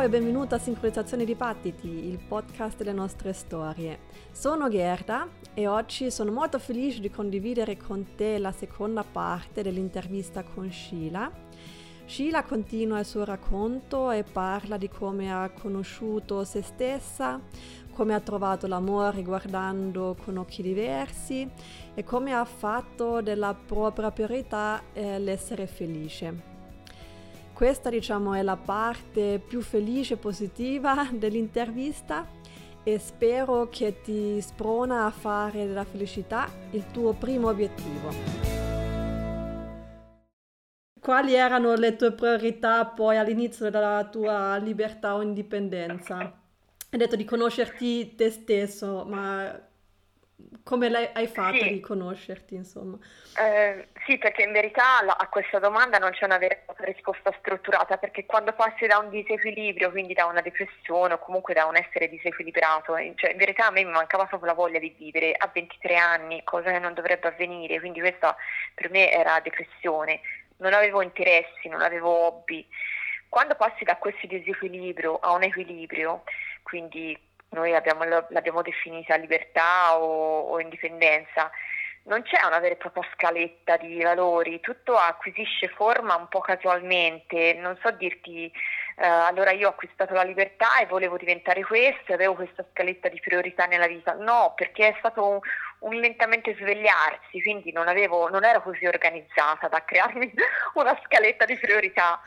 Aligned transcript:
Ciao 0.00 0.08
e 0.08 0.12
benvenuto 0.12 0.54
a 0.54 0.58
Sincronizzazione 0.58 1.26
di 1.26 1.34
Battiti, 1.34 1.86
il 1.86 2.18
podcast 2.26 2.78
delle 2.78 2.94
nostre 2.94 3.34
storie. 3.34 3.98
Sono 4.32 4.70
Gerda 4.70 5.28
e 5.52 5.66
oggi 5.66 6.10
sono 6.10 6.32
molto 6.32 6.58
felice 6.58 7.00
di 7.00 7.10
condividere 7.10 7.76
con 7.76 8.14
te 8.16 8.38
la 8.38 8.50
seconda 8.50 9.04
parte 9.04 9.60
dell'intervista 9.60 10.42
con 10.42 10.72
Sheila. 10.72 11.30
Sheila 12.06 12.44
continua 12.44 13.00
il 13.00 13.04
suo 13.04 13.24
racconto 13.24 14.10
e 14.10 14.22
parla 14.22 14.78
di 14.78 14.88
come 14.88 15.30
ha 15.30 15.50
conosciuto 15.50 16.44
se 16.44 16.62
stessa, 16.62 17.38
come 17.92 18.14
ha 18.14 18.20
trovato 18.20 18.66
l'amore 18.66 19.22
guardando 19.22 20.16
con 20.24 20.38
occhi 20.38 20.62
diversi 20.62 21.46
e 21.92 22.02
come 22.04 22.32
ha 22.32 22.46
fatto 22.46 23.20
della 23.20 23.52
propria 23.54 24.10
priorità 24.10 24.82
eh, 24.94 25.18
l'essere 25.18 25.66
felice. 25.66 26.49
Questa 27.60 27.90
diciamo 27.90 28.32
è 28.32 28.40
la 28.40 28.56
parte 28.56 29.38
più 29.38 29.60
felice 29.60 30.14
e 30.14 30.16
positiva 30.16 31.06
dell'intervista 31.12 32.26
e 32.82 32.98
spero 32.98 33.68
che 33.68 34.00
ti 34.00 34.40
sprona 34.40 35.04
a 35.04 35.10
fare 35.10 35.66
della 35.66 35.84
felicità 35.84 36.50
il 36.70 36.86
tuo 36.90 37.12
primo 37.12 37.48
obiettivo. 37.48 38.08
Quali 40.98 41.34
erano 41.34 41.74
le 41.74 41.96
tue 41.96 42.12
priorità 42.12 42.86
poi 42.86 43.18
all'inizio 43.18 43.68
della 43.68 44.08
tua 44.10 44.56
libertà 44.56 45.14
o 45.14 45.20
indipendenza? 45.20 46.16
Hai 46.16 46.98
detto 46.98 47.14
di 47.14 47.26
conoscerti 47.26 48.14
te 48.14 48.30
stesso, 48.30 49.04
ma 49.06 49.68
come 50.70 50.86
hai 50.86 51.26
fatto 51.26 51.56
sì. 51.56 51.64
a 51.64 51.66
riconoscerti, 51.66 52.54
insomma? 52.54 52.96
Eh, 53.36 53.88
sì, 54.06 54.18
perché 54.18 54.42
in 54.42 54.52
verità 54.52 55.02
la, 55.02 55.16
a 55.18 55.26
questa 55.26 55.58
domanda 55.58 55.98
non 55.98 56.12
c'è 56.12 56.26
una 56.26 56.38
vera 56.38 56.56
risposta 56.78 57.34
strutturata, 57.40 57.96
perché 57.96 58.24
quando 58.24 58.52
passi 58.52 58.86
da 58.86 58.98
un 58.98 59.10
disequilibrio, 59.10 59.90
quindi 59.90 60.14
da 60.14 60.26
una 60.26 60.40
depressione 60.40 61.14
o 61.14 61.18
comunque 61.18 61.54
da 61.54 61.66
un 61.66 61.74
essere 61.74 62.08
disequilibrato, 62.08 62.94
cioè 63.16 63.32
in 63.32 63.36
verità 63.36 63.66
a 63.66 63.70
me 63.72 63.82
mi 63.82 63.90
mancava 63.90 64.26
proprio 64.26 64.50
la 64.50 64.56
voglia 64.56 64.78
di 64.78 64.94
vivere 64.96 65.32
a 65.36 65.50
23 65.52 65.96
anni, 65.96 66.44
cosa 66.44 66.70
che 66.70 66.78
non 66.78 66.94
dovrebbe 66.94 67.26
avvenire, 67.26 67.80
quindi 67.80 67.98
questa 67.98 68.36
per 68.72 68.90
me 68.90 69.10
era 69.10 69.40
depressione, 69.40 70.20
non 70.58 70.72
avevo 70.72 71.02
interessi, 71.02 71.68
non 71.68 71.82
avevo 71.82 72.10
hobby. 72.10 72.64
Quando 73.28 73.56
passi 73.56 73.82
da 73.82 73.96
questo 73.96 74.28
disequilibrio 74.28 75.18
a 75.18 75.32
un 75.32 75.42
equilibrio, 75.42 76.22
quindi 76.62 77.18
noi 77.50 77.74
abbiamo, 77.74 78.04
l'abbiamo 78.04 78.62
definita 78.62 79.16
libertà 79.16 79.98
o, 79.98 80.50
o, 80.50 80.60
indipendenza, 80.60 81.50
non 82.04 82.22
c'è 82.22 82.44
una 82.46 82.58
vera 82.58 82.74
e 82.74 82.78
propria 82.78 83.06
scaletta 83.14 83.76
di 83.76 84.02
valori, 84.02 84.60
tutto 84.60 84.96
acquisisce 84.96 85.68
forma 85.68 86.14
un 86.16 86.28
po' 86.28 86.40
casualmente, 86.40 87.54
non 87.54 87.76
so 87.82 87.90
dirti, 87.90 88.50
eh, 88.96 89.06
allora 89.06 89.50
io 89.50 89.66
ho 89.66 89.70
acquistato 89.70 90.14
la 90.14 90.22
libertà 90.22 90.78
e 90.78 90.86
volevo 90.86 91.16
diventare 91.16 91.62
questo, 91.62 92.12
avevo 92.12 92.34
questa 92.34 92.64
scaletta 92.70 93.08
di 93.08 93.20
priorità 93.20 93.66
nella 93.66 93.86
vita, 93.86 94.14
no, 94.14 94.54
perché 94.56 94.88
è 94.88 94.94
stato 94.98 95.26
un, 95.26 95.38
un 95.80 95.94
lentamente 95.94 96.54
svegliarsi, 96.54 97.42
quindi 97.42 97.70
non, 97.72 97.86
avevo, 97.86 98.28
non 98.28 98.44
ero 98.44 98.62
così 98.62 98.86
organizzata 98.86 99.68
da 99.68 99.84
crearmi 99.84 100.32
una 100.74 100.98
scaletta 101.04 101.44
di 101.44 101.56
priorità. 101.56 102.20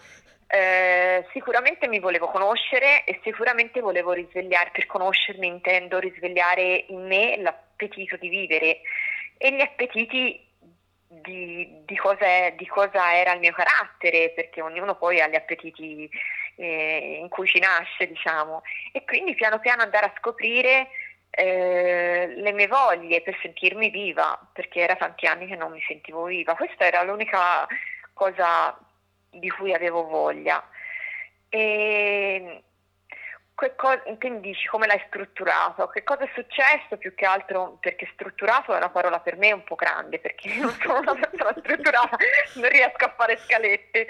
Eh, 0.48 1.26
sicuramente 1.32 1.88
mi 1.88 2.00
volevo 2.00 2.28
conoscere 2.28 3.04
e 3.06 3.20
sicuramente 3.24 3.80
volevo 3.82 4.12
risvegliare, 4.12 4.70
per 4.72 4.86
conoscermi 4.86 5.48
intendo 5.48 6.00
risvegliare 6.00 6.86
in 6.90 7.06
me 7.08 7.38
l'appetito 7.38 8.18
di 8.18 8.30
vivere 8.30 8.82
e 9.38 9.52
gli 9.52 9.62
appetiti 9.62 10.40
di, 11.08 11.82
di, 11.86 11.96
cosa, 11.96 12.50
di 12.52 12.68
cosa, 12.68 13.16
era 13.16 13.34
il 13.34 13.40
mio 13.40 13.52
carattere, 13.52 14.32
perché 14.32 14.62
ognuno 14.62 14.96
poi 14.96 15.22
ha 15.22 15.28
gli 15.28 15.36
appetiti 15.36 16.10
eh, 16.56 17.18
in 17.20 17.30
cui 17.30 17.48
ci 17.48 17.60
nasce, 17.60 18.08
diciamo, 18.08 18.62
e 18.92 19.04
quindi 19.04 19.36
piano 19.36 19.60
piano 19.60 19.84
andare 19.84 20.06
a 20.08 20.14
scoprire 20.18 20.88
eh, 21.30 22.32
le 22.36 22.52
mie 22.52 22.68
voglie 22.68 23.22
per 23.22 23.38
sentirmi 23.42 23.90
viva, 23.90 24.40
perché 24.54 24.82
era 24.82 24.96
tanti 24.96 25.26
anni 25.26 25.48
che 25.48 25.56
non 25.56 25.72
mi 25.72 25.82
sentivo 25.88 26.26
viva. 26.26 26.56
Questa 26.56 26.86
era 26.86 27.04
l'unica 27.04 27.66
cosa 28.14 28.78
di 29.34 29.50
cui 29.50 29.74
avevo 29.74 30.06
voglia. 30.06 30.64
E 31.50 32.64
che 33.56 33.76
cosa, 33.76 34.02
quindi 34.18 34.50
dici 34.50 34.68
come 34.68 34.88
l'hai 34.88 35.02
strutturato? 35.08 35.88
Che 35.88 36.04
cosa 36.04 36.24
è 36.24 36.30
successo 36.34 36.98
più 36.98 37.14
che 37.14 37.26
altro? 37.26 37.78
Perché 37.80 38.10
strutturato 38.14 38.74
è 38.74 38.78
una 38.78 38.90
parola 38.90 39.20
per 39.20 39.38
me 39.38 39.52
un 39.52 39.64
po' 39.64 39.76
grande, 39.76 40.20
perché 40.20 40.50
io 40.50 40.64
non 40.64 40.78
sono 40.82 41.00
una 41.00 41.16
persona 41.16 41.54
strutturata, 41.60 42.18
non 42.56 42.70
riesco 42.70 43.06
a 43.06 43.14
fare 43.16 43.38
scalette. 43.38 44.08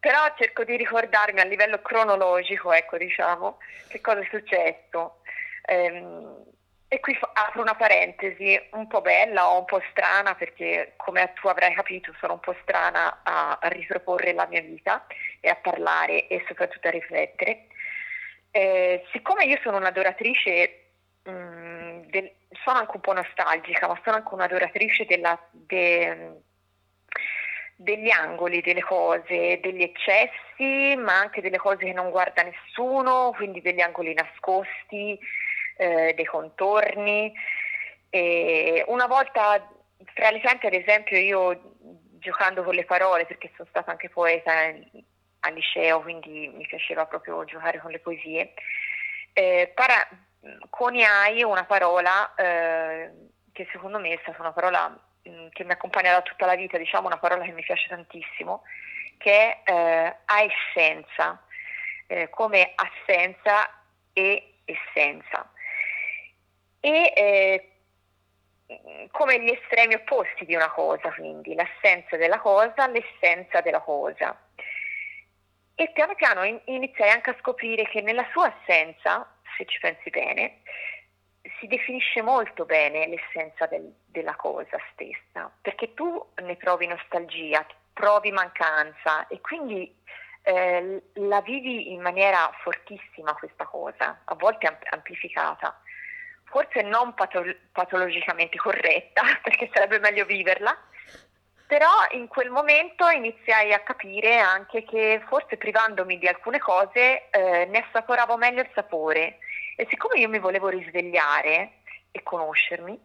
Però 0.00 0.18
cerco 0.36 0.64
di 0.64 0.76
ricordarmi 0.76 1.38
a 1.38 1.44
livello 1.44 1.80
cronologico, 1.80 2.72
ecco, 2.72 2.96
diciamo, 2.96 3.58
che 3.86 4.00
cosa 4.00 4.18
è 4.18 4.28
successo. 4.28 5.20
Ehm, 5.64 6.42
e 6.92 7.00
qui 7.00 7.18
apro 7.32 7.62
una 7.62 7.74
parentesi 7.74 8.60
un 8.72 8.86
po' 8.86 9.00
bella 9.00 9.48
o 9.48 9.60
un 9.60 9.64
po' 9.64 9.80
strana 9.90 10.34
perché 10.34 10.92
come 10.96 11.32
tu 11.40 11.48
avrai 11.48 11.72
capito 11.72 12.14
sono 12.20 12.34
un 12.34 12.40
po' 12.40 12.54
strana 12.60 13.20
a, 13.22 13.58
a 13.58 13.68
riproporre 13.68 14.34
la 14.34 14.46
mia 14.46 14.60
vita 14.60 15.06
e 15.40 15.48
a 15.48 15.56
parlare 15.56 16.26
e 16.26 16.44
soprattutto 16.46 16.88
a 16.88 16.90
riflettere. 16.90 17.68
Eh, 18.50 19.06
siccome 19.10 19.44
io 19.44 19.58
sono 19.62 19.78
un'adoratrice, 19.78 20.90
mh, 21.22 21.30
mm, 21.30 22.00
del, 22.10 22.30
sono 22.62 22.80
anche 22.80 22.96
un 22.96 23.00
po' 23.00 23.14
nostalgica, 23.14 23.88
ma 23.88 23.98
sono 24.04 24.16
anche 24.16 24.34
un'adoratrice 24.34 25.06
della, 25.06 25.42
de, 25.50 26.42
degli 27.74 28.10
angoli 28.10 28.60
delle 28.60 28.82
cose, 28.82 29.60
degli 29.62 29.80
eccessi, 29.80 30.94
ma 30.96 31.20
anche 31.20 31.40
delle 31.40 31.56
cose 31.56 31.86
che 31.86 31.92
non 31.94 32.10
guarda 32.10 32.42
nessuno, 32.42 33.32
quindi 33.34 33.62
degli 33.62 33.80
angoli 33.80 34.12
nascosti 34.12 35.18
eh, 35.76 36.12
dei 36.14 36.24
contorni. 36.24 37.32
E 38.10 38.84
una 38.88 39.06
volta 39.06 39.68
tra 40.14 40.30
le 40.30 40.40
tante, 40.40 40.66
ad 40.66 40.74
esempio, 40.74 41.16
io 41.16 41.76
giocando 42.18 42.62
con 42.62 42.74
le 42.74 42.84
parole, 42.84 43.26
perché 43.26 43.50
sono 43.56 43.68
stata 43.68 43.90
anche 43.90 44.08
poeta 44.08 44.52
al 44.52 45.54
liceo, 45.54 46.02
quindi 46.02 46.48
mi 46.54 46.66
piaceva 46.66 47.06
proprio 47.06 47.44
giocare 47.44 47.80
con 47.80 47.90
le 47.90 47.98
poesie, 47.98 48.54
eh, 49.32 49.72
para- 49.74 50.08
coniai 50.70 51.42
una 51.42 51.64
parola 51.64 52.34
eh, 52.34 53.10
che 53.52 53.68
secondo 53.70 53.98
me 53.98 54.12
è 54.12 54.18
stata 54.22 54.40
una 54.40 54.52
parola 54.52 54.88
mm, 55.28 55.48
che 55.50 55.64
mi 55.64 55.72
accompagna 55.72 56.12
da 56.12 56.22
tutta 56.22 56.46
la 56.46 56.54
vita, 56.54 56.78
diciamo 56.78 57.06
una 57.06 57.18
parola 57.18 57.44
che 57.44 57.52
mi 57.52 57.62
piace 57.62 57.88
tantissimo, 57.88 58.62
che 59.18 59.62
è 59.62 60.16
eh, 60.26 60.46
essenza, 60.46 61.42
eh, 62.06 62.28
come 62.30 62.72
assenza 62.74 63.70
e 64.12 64.54
essenza 64.64 65.51
e 66.84 67.12
eh, 67.14 69.08
come 69.12 69.40
gli 69.40 69.50
estremi 69.50 69.94
opposti 69.94 70.44
di 70.44 70.56
una 70.56 70.70
cosa, 70.70 71.12
quindi 71.12 71.54
l'assenza 71.54 72.16
della 72.16 72.40
cosa, 72.40 72.88
l'essenza 72.88 73.60
della 73.60 73.80
cosa. 73.80 74.36
E 75.74 75.90
piano 75.92 76.14
piano 76.16 76.42
in, 76.42 76.60
iniziai 76.64 77.10
anche 77.10 77.30
a 77.30 77.36
scoprire 77.38 77.84
che 77.84 78.00
nella 78.00 78.26
sua 78.32 78.52
assenza, 78.52 79.32
se 79.56 79.64
ci 79.66 79.78
pensi 79.78 80.10
bene, 80.10 80.62
si 81.60 81.68
definisce 81.68 82.20
molto 82.20 82.64
bene 82.64 83.06
l'essenza 83.06 83.66
del, 83.66 83.94
della 84.06 84.34
cosa 84.34 84.76
stessa, 84.92 85.52
perché 85.60 85.94
tu 85.94 86.32
ne 86.42 86.56
provi 86.56 86.88
nostalgia, 86.88 87.64
provi 87.92 88.32
mancanza 88.32 89.28
e 89.28 89.40
quindi 89.40 89.94
eh, 90.42 91.02
la 91.14 91.40
vivi 91.42 91.92
in 91.92 92.00
maniera 92.00 92.50
fortissima 92.62 93.34
questa 93.34 93.66
cosa, 93.66 94.22
a 94.24 94.34
volte 94.34 94.78
amplificata 94.90 95.80
forse 96.52 96.82
non 96.82 97.14
patolo- 97.14 97.56
patologicamente 97.72 98.58
corretta, 98.58 99.22
perché 99.42 99.70
sarebbe 99.72 99.98
meglio 99.98 100.26
viverla, 100.26 100.76
però 101.66 101.88
in 102.10 102.28
quel 102.28 102.50
momento 102.50 103.08
iniziai 103.08 103.72
a 103.72 103.80
capire 103.80 104.38
anche 104.38 104.84
che 104.84 105.22
forse 105.26 105.56
privandomi 105.56 106.18
di 106.18 106.28
alcune 106.28 106.58
cose 106.58 107.30
eh, 107.30 107.64
ne 107.64 107.86
assaporavo 107.88 108.36
meglio 108.36 108.60
il 108.60 108.70
sapore 108.74 109.38
e 109.76 109.86
siccome 109.88 110.18
io 110.18 110.28
mi 110.28 110.38
volevo 110.38 110.68
risvegliare 110.68 111.78
e 112.10 112.22
conoscermi, 112.22 113.00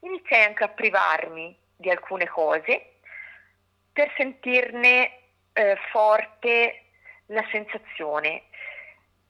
iniziai 0.00 0.44
anche 0.44 0.62
a 0.62 0.68
privarmi 0.68 1.58
di 1.74 1.90
alcune 1.90 2.28
cose 2.28 2.98
per 3.92 4.12
sentirne 4.16 5.18
eh, 5.52 5.76
forte 5.90 6.84
la 7.26 7.44
sensazione. 7.50 8.44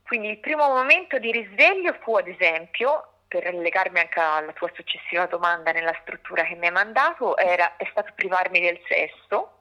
Quindi 0.03 0.29
il 0.29 0.39
primo 0.41 0.69
momento 0.69 1.19
di 1.19 1.33
risveglio 1.33 1.95
fu 2.03 2.17
ad 2.17 2.29
esempio 2.29 3.14
per 3.27 3.53
legarmi 3.55 3.99
anche 3.99 4.21
alla 4.21 4.53
tua 4.53 4.71
successiva 4.75 5.27
domanda 5.27 5.73
nella 5.73 5.97
struttura 6.03 6.45
che 6.45 6.55
mi 6.55 6.67
hai 6.67 6.73
mandato, 6.73 7.37
era, 7.37 7.77
è 7.77 7.87
stato 7.91 8.13
privarmi 8.15 8.61
del 8.61 8.81
sesso 8.87 9.59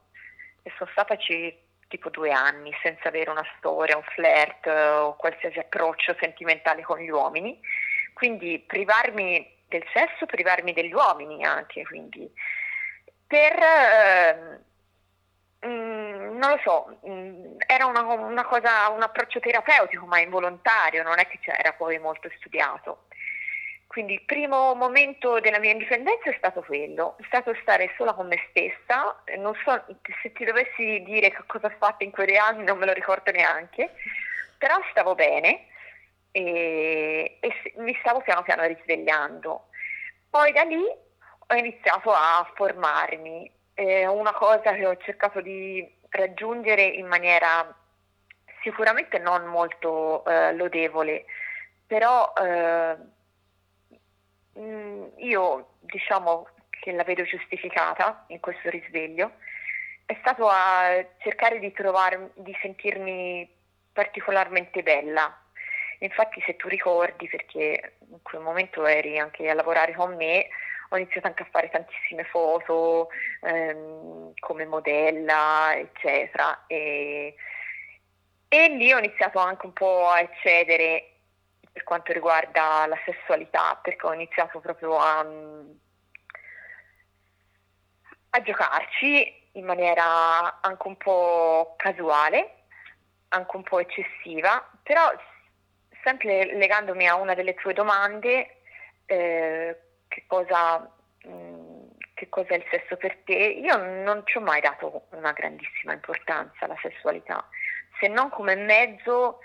e 0.62 0.71
sono 0.77 0.89
stata 0.92 1.15
ci, 1.18 1.56
tipo 1.88 2.10
due 2.10 2.31
anni 2.31 2.71
senza 2.81 3.07
avere 3.07 3.30
una 3.30 3.45
storia, 3.57 3.98
un 3.98 4.04
flirt 4.04 4.68
o 4.68 5.15
qualsiasi 5.15 5.60
approccio 5.60 6.15
sentimentale 6.19 6.81
con 6.83 7.00
gli 7.00 7.10
uomini. 7.10 7.60
Quindi 8.13 8.60
privarmi 8.60 9.62
del 9.68 9.83
sesso, 9.92 10.25
privarmi 10.25 10.74
degli 10.74 10.94
uomini 10.94 11.44
anche, 11.44 11.83
quindi 11.83 12.31
per... 13.25 13.54
Eh, 13.54 14.59
mm, 15.66 16.38
non 16.38 16.50
lo 16.51 16.59
so, 16.63 17.00
mm, 17.07 17.56
era 17.66 17.86
una, 17.86 18.01
una 18.01 18.45
cosa, 18.45 18.89
un 18.89 19.01
approccio 19.01 19.39
terapeutico 19.39 20.06
ma 20.06 20.19
involontario, 20.19 21.04
non 21.04 21.18
è 21.19 21.27
che 21.27 21.39
era 21.45 21.74
poi 21.74 21.98
molto 22.00 22.30
studiato. 22.38 23.06
Quindi 23.94 24.13
il 24.13 24.24
primo 24.25 24.74
momento 24.74 25.40
della 25.40 25.60
mia 25.60 25.69
indipendenza 25.69 26.28
è 26.28 26.36
stato 26.36 26.62
quello, 26.62 27.16
è 27.19 27.24
stato 27.28 27.54
stare 27.62 27.94
sola 27.95 28.13
con 28.13 28.25
me 28.25 28.44
stessa, 28.50 29.22
non 29.38 29.54
so 29.63 29.86
se 30.19 30.31
ti 30.31 30.45
dovessi 30.45 31.04
dire 31.04 31.30
che 31.30 31.44
cosa 31.45 31.68
ho 31.68 31.75
fatto 31.78 32.04
in 32.04 32.10
quegli 32.10 32.36
anni 32.36 32.63
non 32.63 32.80
me 32.80 32.88
lo 32.88 32.94
ricordo 32.94 33.30
neanche, 33.30 33.92
però 34.57 34.78
stavo 34.90 35.13
bene 35.13 35.68
e, 36.31 37.38
e 37.40 37.74
mi 37.75 37.95
stavo 38.00 38.22
piano 38.22 38.42
piano 38.42 38.63
risvegliando. 38.63 39.68
Poi 40.28 40.51
da 40.54 40.63
lì 40.63 40.84
ho 40.84 41.54
iniziato 41.54 42.12
a 42.12 42.51
formarmi, 42.56 43.51
eh, 43.75 44.07
una 44.07 44.34
cosa 44.34 44.74
che 44.74 44.88
ho 44.88 44.98
cercato 44.98 45.40
di 45.40 45.88
raggiungere 46.10 46.81
in 46.81 47.06
maniera 47.06 47.72
sicuramente 48.63 49.19
non 49.19 49.45
molto 49.45 50.25
eh, 50.25 50.51
lodevole, 50.56 51.25
però 51.86 52.34
eh, 52.36 53.22
Mm, 54.59 55.05
io 55.17 55.75
diciamo 55.79 56.47
che 56.69 56.91
la 56.91 57.03
vedo 57.03 57.23
giustificata 57.23 58.25
in 58.27 58.39
questo 58.39 58.69
risveglio 58.69 59.33
è 60.05 60.15
stato 60.19 60.47
a 60.47 61.03
cercare 61.19 61.59
di 61.59 61.71
trovare, 61.71 62.31
di 62.35 62.55
sentirmi 62.61 63.50
particolarmente 63.91 64.83
bella. 64.83 65.35
Infatti 66.00 66.41
se 66.45 66.55
tu 66.57 66.67
ricordi, 66.67 67.27
perché 67.29 67.95
in 68.09 68.21
quel 68.21 68.41
momento 68.41 68.85
eri 68.85 69.17
anche 69.17 69.50
a 69.50 69.53
lavorare 69.53 69.94
con 69.94 70.15
me, 70.15 70.47
ho 70.89 70.97
iniziato 70.97 71.27
anche 71.27 71.44
a 71.44 71.47
fare 71.49 71.69
tantissime 71.69 72.25
foto 72.25 73.09
ehm, 73.41 74.33
come 74.39 74.65
modella, 74.65 75.73
eccetera. 75.75 76.65
E, 76.67 77.35
e 78.49 78.67
lì 78.69 78.91
ho 78.91 78.97
iniziato 78.99 79.39
anche 79.39 79.65
un 79.65 79.73
po' 79.73 80.09
a 80.09 80.19
eccedere 80.19 81.12
per 81.73 81.83
quanto 81.83 82.13
riguarda 82.13 82.85
la 82.85 82.97
sessualità, 83.03 83.79
perché 83.81 84.05
ho 84.05 84.13
iniziato 84.13 84.59
proprio 84.59 84.97
a, 84.99 85.25
a 88.29 88.41
giocarci 88.41 89.49
in 89.53 89.65
maniera 89.65 90.61
anche 90.61 90.87
un 90.87 90.97
po' 90.97 91.73
casuale, 91.75 92.65
anche 93.29 93.55
un 93.55 93.63
po' 93.63 93.79
eccessiva, 93.79 94.69
però 94.83 95.11
sempre 96.03 96.55
legandomi 96.55 97.07
a 97.07 97.15
una 97.15 97.33
delle 97.33 97.55
tue 97.55 97.73
domande, 97.73 98.57
eh, 99.07 99.77
che, 100.07 100.23
cosa, 100.27 100.79
mh, 101.23 101.29
mm, 101.29 101.87
che 102.13 102.29
cosa 102.29 102.49
è 102.49 102.57
il 102.57 102.65
sesso 102.69 102.97
per 102.97 103.17
te, 103.25 103.33
io 103.33 103.75
non 103.77 104.21
ci 104.25 104.37
ho 104.37 104.41
mai 104.41 104.61
dato 104.61 105.07
una 105.11 105.31
grandissima 105.31 105.93
importanza 105.93 106.65
alla 106.65 106.77
sessualità, 106.81 107.47
se 107.99 108.07
non 108.07 108.29
come 108.29 108.55
mezzo 108.55 109.39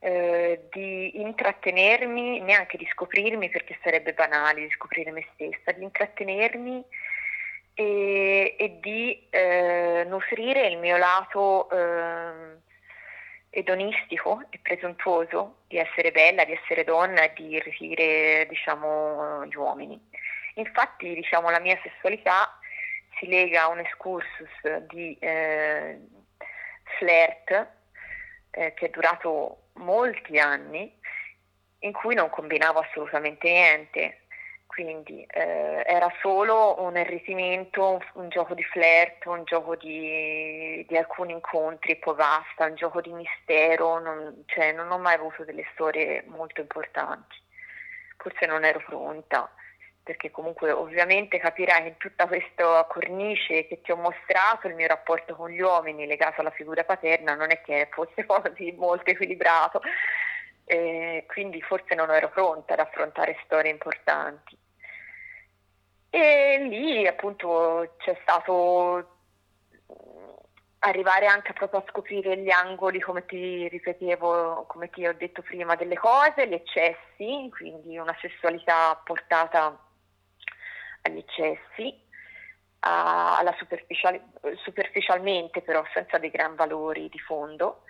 eh, 0.00 0.68
di 0.70 1.20
intrattenermi, 1.20 2.40
neanche 2.40 2.76
di 2.76 2.86
scoprirmi 2.92 3.48
perché 3.48 3.78
sarebbe 3.82 4.12
banale 4.12 4.60
di 4.62 4.70
scoprire 4.70 5.10
me 5.10 5.26
stessa, 5.34 5.72
di 5.72 5.82
intrattenermi 5.82 6.84
e, 7.74 8.56
e 8.58 8.78
di 8.80 9.26
eh, 9.30 10.04
nutrire 10.06 10.66
il 10.66 10.78
mio 10.78 10.96
lato 10.96 11.68
eh, 11.70 12.56
edonistico 13.50 14.42
e 14.50 14.58
presuntuoso 14.62 15.58
di 15.66 15.78
essere 15.78 16.12
bella, 16.12 16.44
di 16.44 16.52
essere 16.52 16.84
donna 16.84 17.22
e 17.22 17.32
di 17.34 17.50
irritire 17.50 18.46
diciamo, 18.48 19.44
gli 19.46 19.54
uomini. 19.56 20.00
Infatti 20.54 21.14
diciamo, 21.14 21.50
la 21.50 21.60
mia 21.60 21.78
sessualità 21.82 22.58
si 23.18 23.26
lega 23.26 23.64
a 23.64 23.68
un 23.68 23.78
excursus 23.80 24.76
di 24.88 25.16
eh, 25.20 25.98
flirt 26.98 27.77
eh, 28.50 28.74
che 28.74 28.86
è 28.86 28.90
durato 28.90 29.68
molti 29.74 30.38
anni 30.38 30.92
in 31.80 31.92
cui 31.92 32.14
non 32.14 32.30
combinavo 32.30 32.80
assolutamente 32.80 33.48
niente, 33.48 34.22
quindi 34.66 35.24
eh, 35.24 35.82
era 35.86 36.12
solo 36.20 36.82
un 36.82 36.96
arricchimento, 36.96 37.92
un, 37.92 37.98
un, 38.14 38.28
gioco 38.28 38.54
di 38.54 38.62
flirt, 38.62 39.26
un 39.26 39.44
gioco 39.44 39.76
di, 39.76 40.84
di, 40.88 40.96
alcuni 40.96 41.32
incontri 41.32 41.92
e 41.92 41.96
poi 41.96 42.14
basta, 42.14 42.66
un 42.66 42.74
gioco 42.74 43.00
di 43.00 43.12
mistero, 43.12 43.98
non, 43.98 44.42
cioè, 44.46 44.72
non 44.72 44.90
ho 44.90 44.98
mai 44.98 45.14
avuto 45.14 45.44
delle 45.44 45.66
storie 45.72 46.24
molto 46.26 46.60
importanti, 46.60 47.36
forse 48.16 48.46
non 48.46 48.64
ero 48.64 48.80
pronta 48.80 49.50
perché 50.08 50.30
comunque 50.30 50.70
ovviamente 50.70 51.36
capirai 51.36 51.82
che 51.82 51.88
in 51.88 51.96
tutta 51.98 52.26
questa 52.26 52.86
cornice 52.88 53.66
che 53.66 53.82
ti 53.82 53.90
ho 53.90 53.96
mostrato 53.96 54.66
il 54.66 54.74
mio 54.74 54.86
rapporto 54.86 55.36
con 55.36 55.50
gli 55.50 55.60
uomini 55.60 56.06
legato 56.06 56.40
alla 56.40 56.50
figura 56.50 56.82
paterna 56.82 57.34
non 57.34 57.50
è 57.50 57.60
che 57.60 57.90
fosse 57.92 58.24
così 58.24 58.72
molto 58.72 59.10
equilibrato, 59.10 59.82
eh, 60.64 61.26
quindi 61.28 61.60
forse 61.60 61.94
non 61.94 62.10
ero 62.10 62.30
pronta 62.30 62.72
ad 62.72 62.78
affrontare 62.78 63.38
storie 63.44 63.70
importanti. 63.70 64.56
E 66.08 66.58
lì 66.70 67.06
appunto 67.06 67.96
c'è 67.98 68.16
stato 68.22 69.16
arrivare 70.78 71.26
anche 71.26 71.52
proprio 71.52 71.80
a 71.80 71.84
scoprire 71.86 72.38
gli 72.38 72.48
angoli, 72.48 72.98
come 72.98 73.26
ti 73.26 73.68
ripetevo, 73.68 74.64
come 74.68 74.88
ti 74.88 75.06
ho 75.06 75.12
detto 75.12 75.42
prima, 75.42 75.74
delle 75.74 75.96
cose, 75.96 76.48
gli 76.48 76.54
eccessi, 76.54 77.50
quindi 77.50 77.98
una 77.98 78.16
sessualità 78.22 78.98
portata 79.04 79.82
agli 81.08 81.18
eccessi, 81.18 82.06
a, 82.80 83.38
alla 83.38 83.54
superficial, 83.58 84.20
superficialmente 84.62 85.62
però 85.62 85.84
senza 85.92 86.18
dei 86.18 86.30
gran 86.30 86.54
valori 86.54 87.08
di 87.08 87.18
fondo, 87.18 87.82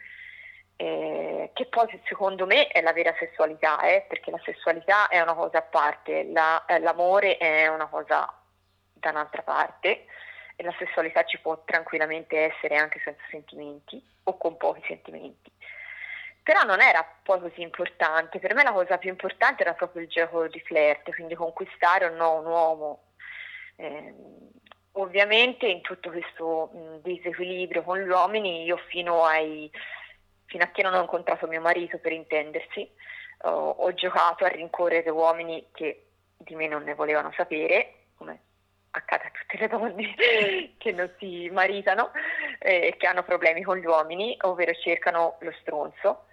eh, 0.77 1.51
che 1.53 1.67
poi 1.67 1.87
secondo 2.07 2.47
me 2.47 2.69
è 2.69 2.81
la 2.81 2.93
vera 2.93 3.15
sessualità, 3.19 3.81
eh, 3.83 4.07
perché 4.09 4.31
la 4.31 4.41
sessualità 4.45 5.09
è 5.09 5.21
una 5.21 5.35
cosa 5.35 5.59
a 5.59 5.63
parte, 5.63 6.25
la, 6.25 6.65
eh, 6.65 6.79
l'amore 6.79 7.37
è 7.37 7.67
una 7.69 7.87
cosa 7.87 8.33
da 8.93 9.11
un'altra 9.11 9.43
parte 9.43 10.07
e 10.57 10.65
la 10.65 10.75
sessualità 10.79 11.25
ci 11.25 11.39
può 11.41 11.63
tranquillamente 11.65 12.37
essere 12.39 12.77
anche 12.77 13.01
senza 13.05 13.23
sentimenti 13.31 14.05
o 14.25 14.37
con 14.37 14.57
pochi 14.57 14.83
sentimenti 14.87 15.51
però 16.49 16.63
non 16.63 16.81
era 16.81 17.07
poi 17.23 17.41
così 17.41 17.61
importante, 17.61 18.39
per 18.39 18.55
me 18.55 18.63
la 18.63 18.73
cosa 18.73 18.97
più 18.97 19.11
importante 19.11 19.61
era 19.61 19.75
proprio 19.75 20.01
il 20.01 20.09
gioco 20.09 20.49
di 20.49 20.59
flirt, 20.61 21.15
quindi 21.15 21.35
conquistare 21.35 22.07
o 22.07 22.15
no 22.15 22.39
un 22.39 22.47
uomo. 22.47 23.03
Eh, 23.81 24.13
ovviamente 24.93 25.67
in 25.67 25.83
tutto 25.83 26.11
questo 26.11 26.71
mh, 26.73 27.03
disequilibrio 27.03 27.85
con 27.85 27.99
gli 28.01 28.09
uomini 28.09 28.65
io 28.65 28.77
fino, 28.89 29.25
ai, 29.25 29.71
fino 30.47 30.65
a 30.65 30.69
che 30.69 30.83
non 30.83 30.95
ho 30.95 31.01
incontrato 31.01 31.47
mio 31.47 31.61
marito 31.61 31.99
per 31.99 32.11
intendersi, 32.11 32.91
ho, 33.43 33.71
ho 33.71 33.95
giocato 33.95 34.45
a 34.45 34.49
rincorrere 34.49 35.11
uomini 35.11 35.69
che 35.73 36.07
di 36.37 36.57
me 36.57 36.67
non 36.67 36.83
ne 36.83 36.95
volevano 36.95 37.33
sapere, 37.37 38.07
come 38.17 38.41
accade 38.91 39.27
a 39.27 39.31
tutte 39.31 39.59
le 39.59 39.69
donne 39.69 40.75
che 40.77 40.91
non 40.91 41.13
si 41.19 41.49
maritano 41.51 42.11
e 42.59 42.89
eh, 42.89 42.97
che 42.97 43.07
hanno 43.07 43.23
problemi 43.23 43.63
con 43.63 43.77
gli 43.77 43.87
uomini, 43.87 44.37
ovvero 44.41 44.73
cercano 44.75 45.37
lo 45.39 45.53
stronzo. 45.61 46.25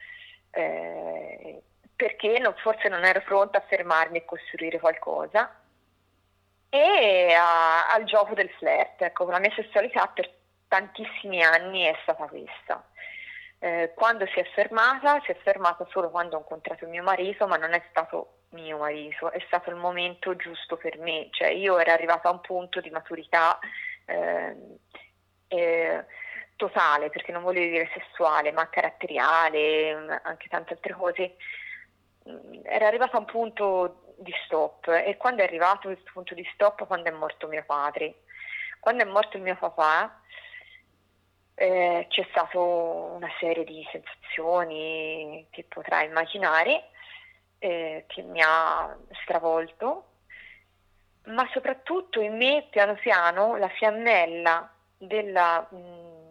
Eh, 0.49 1.61
perché 1.95 2.39
non, 2.39 2.55
forse 2.55 2.89
non 2.89 3.05
ero 3.05 3.21
pronta 3.21 3.59
a 3.59 3.65
fermarmi 3.67 4.17
e 4.17 4.25
costruire 4.25 4.79
qualcosa 4.79 5.59
e 6.75 7.33
a, 7.33 7.93
al 7.93 8.03
gioco 8.03 8.33
del 8.33 8.49
flirt. 8.57 9.01
Ecco, 9.01 9.25
la 9.29 9.39
mia 9.39 9.53
sessualità 9.55 10.07
per 10.07 10.29
tantissimi 10.67 11.43
anni 11.43 11.83
è 11.83 11.97
stata 12.01 12.27
questa. 12.27 12.83
Eh, 13.59 13.93
quando 13.95 14.25
si 14.27 14.39
è 14.39 14.43
fermata, 14.53 15.21
si 15.21 15.31
è 15.31 15.35
fermata 15.35 15.87
solo 15.89 16.09
quando 16.09 16.35
ho 16.35 16.39
incontrato 16.39 16.85
mio 16.87 17.03
marito, 17.03 17.47
ma 17.47 17.55
non 17.55 17.73
è 17.73 17.81
stato 17.89 18.39
mio 18.49 18.77
marito, 18.77 19.31
è 19.31 19.41
stato 19.47 19.69
il 19.69 19.75
momento 19.75 20.35
giusto 20.35 20.77
per 20.77 20.97
me, 20.99 21.29
cioè 21.31 21.49
io 21.49 21.77
ero 21.77 21.91
arrivata 21.91 22.29
a 22.29 22.31
un 22.31 22.41
punto 22.41 22.79
di 22.81 22.89
maturità 22.89 23.57
eh, 24.05 24.55
eh, 25.47 26.05
totale, 26.55 27.09
perché 27.09 27.31
non 27.31 27.43
voglio 27.43 27.61
dire 27.61 27.89
sessuale, 27.93 28.51
ma 28.51 28.69
caratteriale, 28.69 30.19
anche 30.23 30.47
tante 30.49 30.73
altre 30.73 30.93
cose, 30.93 31.35
mm, 32.29 32.61
era 32.63 32.87
arrivata 32.87 33.17
a 33.17 33.19
un 33.19 33.25
punto 33.25 34.04
di 34.17 34.33
stop 34.45 34.87
e 34.87 35.17
quando 35.17 35.41
è 35.41 35.45
arrivato 35.45 35.87
questo 35.87 36.09
punto 36.13 36.33
di 36.33 36.47
stop 36.53 36.85
quando 36.85 37.09
è 37.09 37.11
morto 37.11 37.47
mio 37.47 37.63
padre. 37.65 38.21
Quando 38.79 39.03
è 39.03 39.07
morto 39.07 39.37
mio 39.39 39.55
papà 39.55 40.21
eh, 41.55 42.05
c'è 42.09 42.27
stata 42.29 42.59
una 42.59 43.29
serie 43.39 43.63
di 43.63 43.85
sensazioni 43.91 45.47
che 45.49 45.63
potrai 45.63 46.07
immaginare 46.07 46.89
eh, 47.59 48.05
che 48.07 48.21
mi 48.21 48.41
ha 48.43 48.95
stravolto, 49.23 50.09
ma 51.25 51.47
soprattutto 51.51 52.19
in 52.19 52.35
me 52.35 52.67
piano 52.69 52.95
piano 52.95 53.55
la 53.57 53.69
fiammella 53.69 54.71
della... 54.97 55.67
Mh, 55.71 55.77
mm, 55.77 56.24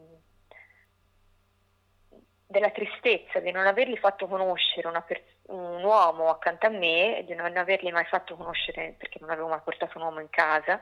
della 2.54 2.70
tristezza 2.70 3.40
di 3.40 3.50
non 3.50 3.66
avergli 3.66 3.96
fatto 3.96 4.28
conoscere 4.28 4.88
per- 5.04 5.22
un 5.46 5.82
uomo 5.82 6.30
accanto 6.30 6.66
a 6.66 6.70
me, 6.70 7.24
di 7.26 7.34
non 7.34 7.56
avergli 7.56 7.90
mai 7.90 8.04
fatto 8.04 8.36
conoscere 8.36 8.94
perché 8.96 9.18
non 9.20 9.30
avevo 9.30 9.48
mai 9.48 9.60
portato 9.64 9.98
un 9.98 10.04
uomo 10.04 10.20
in 10.20 10.30
casa, 10.30 10.80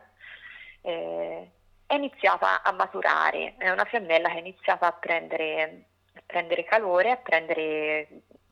eh, 0.83 1.51
è 1.87 1.95
iniziata 1.95 2.63
a 2.63 2.73
maturare, 2.73 3.55
è 3.57 3.71
una 3.71 3.87
fiammella 3.87 4.29
che 4.29 4.35
è 4.35 4.41
iniziata 4.41 4.87
a 4.87 4.93
prendere, 4.93 5.85
a 6.15 6.23
prendere 6.27 6.65
calore, 6.65 7.11
a 7.11 7.17
prendere 7.17 8.09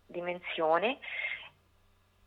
dimensione 0.07 0.99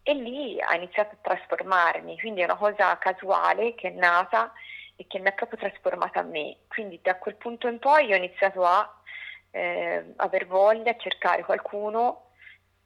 e 0.03 0.13
lì 0.13 0.61
ha 0.61 0.75
iniziato 0.75 1.15
a 1.15 1.17
trasformarmi, 1.21 2.19
quindi 2.19 2.41
è 2.41 2.45
una 2.45 2.55
cosa 2.55 2.97
casuale 2.99 3.73
che 3.73 3.87
è 3.87 3.91
nata 3.91 4.53
e 4.95 5.07
che 5.07 5.17
mi 5.17 5.27
ha 5.27 5.31
proprio 5.31 5.57
trasformata 5.57 6.19
a 6.19 6.23
me. 6.23 6.57
Quindi 6.67 6.99
da 7.01 7.17
quel 7.17 7.35
punto 7.35 7.67
in 7.67 7.79
poi 7.79 8.13
ho 8.13 8.15
iniziato 8.15 8.63
a 8.63 9.01
eh, 9.55 10.13
aver 10.15 10.47
voglia, 10.47 10.97
cercare 10.97 11.43
qualcuno 11.43 12.31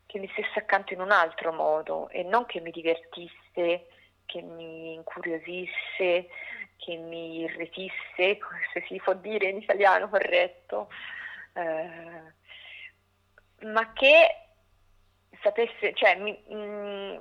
che 0.06 0.20
mi 0.20 0.30
stesse 0.34 0.60
accanto 0.60 0.94
in 0.94 1.02
un 1.02 1.12
altro 1.12 1.54
modo 1.54 2.10
e 2.10 2.24
non 2.24 2.46
che 2.46 2.60
mi 2.60 2.72
divertisse, 2.72 3.88
che 4.26 4.42
mi 4.42 4.94
incuriosisse, 4.94 6.28
che 6.78 6.96
mi 6.96 7.40
irretisse, 7.40 8.38
se 8.74 8.86
si 8.88 9.00
può 9.04 9.14
dire 9.14 9.48
in 9.48 9.58
italiano 9.58 10.10
corretto, 10.10 10.90
eh, 11.54 12.36
ma 13.66 13.94
che 13.94 14.48
sapesse, 15.42 15.94
cioè, 15.94 16.16
mi, 16.16 16.38
mh, 16.48 16.56
mm, 16.56 17.18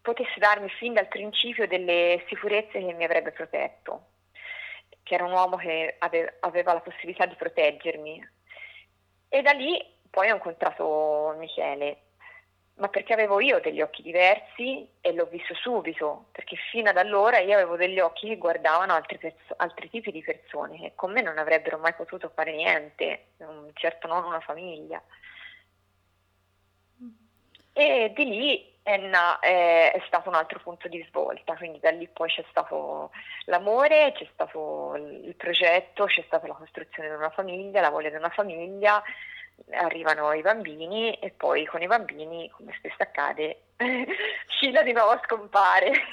potesse 0.00 0.38
darmi 0.38 0.68
fin 0.70 0.94
dal 0.94 1.08
principio 1.08 1.66
delle 1.66 2.24
sicurezze 2.28 2.78
che 2.78 2.92
mi 2.92 3.04
avrebbe 3.04 3.32
protetto, 3.32 4.06
che 5.02 5.14
era 5.14 5.24
un 5.24 5.32
uomo 5.32 5.56
che 5.56 5.96
ave, 5.98 6.38
aveva 6.40 6.72
la 6.72 6.80
possibilità 6.80 7.26
di 7.26 7.34
proteggermi. 7.34 8.32
E 9.34 9.42
da 9.42 9.50
lì 9.50 9.84
poi 10.10 10.30
ho 10.30 10.34
incontrato 10.34 11.34
Michele, 11.38 12.02
ma 12.74 12.86
perché 12.86 13.14
avevo 13.14 13.40
io 13.40 13.58
degli 13.58 13.80
occhi 13.80 14.00
diversi 14.00 14.88
e 15.00 15.12
l'ho 15.12 15.26
visto 15.26 15.56
subito, 15.56 16.26
perché 16.30 16.54
fino 16.70 16.90
ad 16.90 16.96
allora 16.98 17.40
io 17.40 17.54
avevo 17.54 17.74
degli 17.74 17.98
occhi 17.98 18.28
che 18.28 18.36
guardavano 18.36 18.92
altri, 18.92 19.18
perso- 19.18 19.54
altri 19.56 19.90
tipi 19.90 20.12
di 20.12 20.22
persone 20.22 20.78
che 20.78 20.92
con 20.94 21.10
me 21.10 21.20
non 21.20 21.36
avrebbero 21.38 21.78
mai 21.78 21.94
potuto 21.94 22.30
fare 22.32 22.54
niente, 22.54 23.30
certo 23.72 24.06
non 24.06 24.22
una 24.22 24.38
famiglia. 24.38 25.02
E 27.72 28.12
di 28.14 28.24
lì 28.26 28.73
è, 28.84 28.98
na- 28.98 29.38
è, 29.38 29.92
è, 29.94 30.02
stato 30.06 30.28
un 30.28 30.34
altro 30.34 30.60
punto 30.60 30.88
di 30.88 31.02
svolta, 31.08 31.56
quindi 31.56 31.80
da 31.80 31.90
lì 31.90 32.06
poi 32.06 32.28
c'è 32.28 32.44
stato 32.50 33.10
l'amore, 33.46 34.12
c'è 34.14 34.28
stato 34.34 34.94
il 34.96 35.34
progetto, 35.36 36.04
c'è 36.04 36.22
stata 36.26 36.46
la 36.46 36.52
costruzione 36.52 37.08
di 37.08 37.14
una 37.14 37.30
famiglia, 37.30 37.80
la 37.80 37.88
voglia 37.88 38.10
di 38.10 38.16
una 38.16 38.28
famiglia, 38.28 39.02
arrivano 39.70 40.34
i 40.34 40.42
bambini 40.42 41.14
e 41.14 41.30
poi 41.30 41.64
con 41.64 41.80
i 41.80 41.86
bambini, 41.86 42.50
come 42.50 42.74
spesso 42.76 43.02
accade, 43.02 43.60
Scilla 44.48 44.82
di 44.82 44.92
nuovo 44.92 45.18
scompare. 45.24 45.90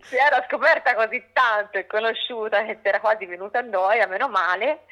si 0.00 0.16
era 0.16 0.42
scoperta 0.48 0.94
così 0.94 1.22
tanto 1.34 1.76
e 1.76 1.86
conosciuta 1.86 2.64
che 2.64 2.78
era 2.80 3.00
quasi 3.00 3.26
venuta 3.26 3.58
a 3.58 3.62
noia, 3.62 4.06
meno 4.06 4.30
male, 4.30 4.86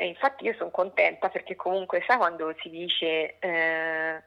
e 0.00 0.06
infatti 0.06 0.46
io 0.46 0.54
sono 0.54 0.70
contenta 0.70 1.28
perché 1.28 1.54
comunque 1.56 2.02
sai 2.06 2.16
quando 2.16 2.54
si 2.62 2.70
dice 2.70 3.38
eh, 3.38 4.22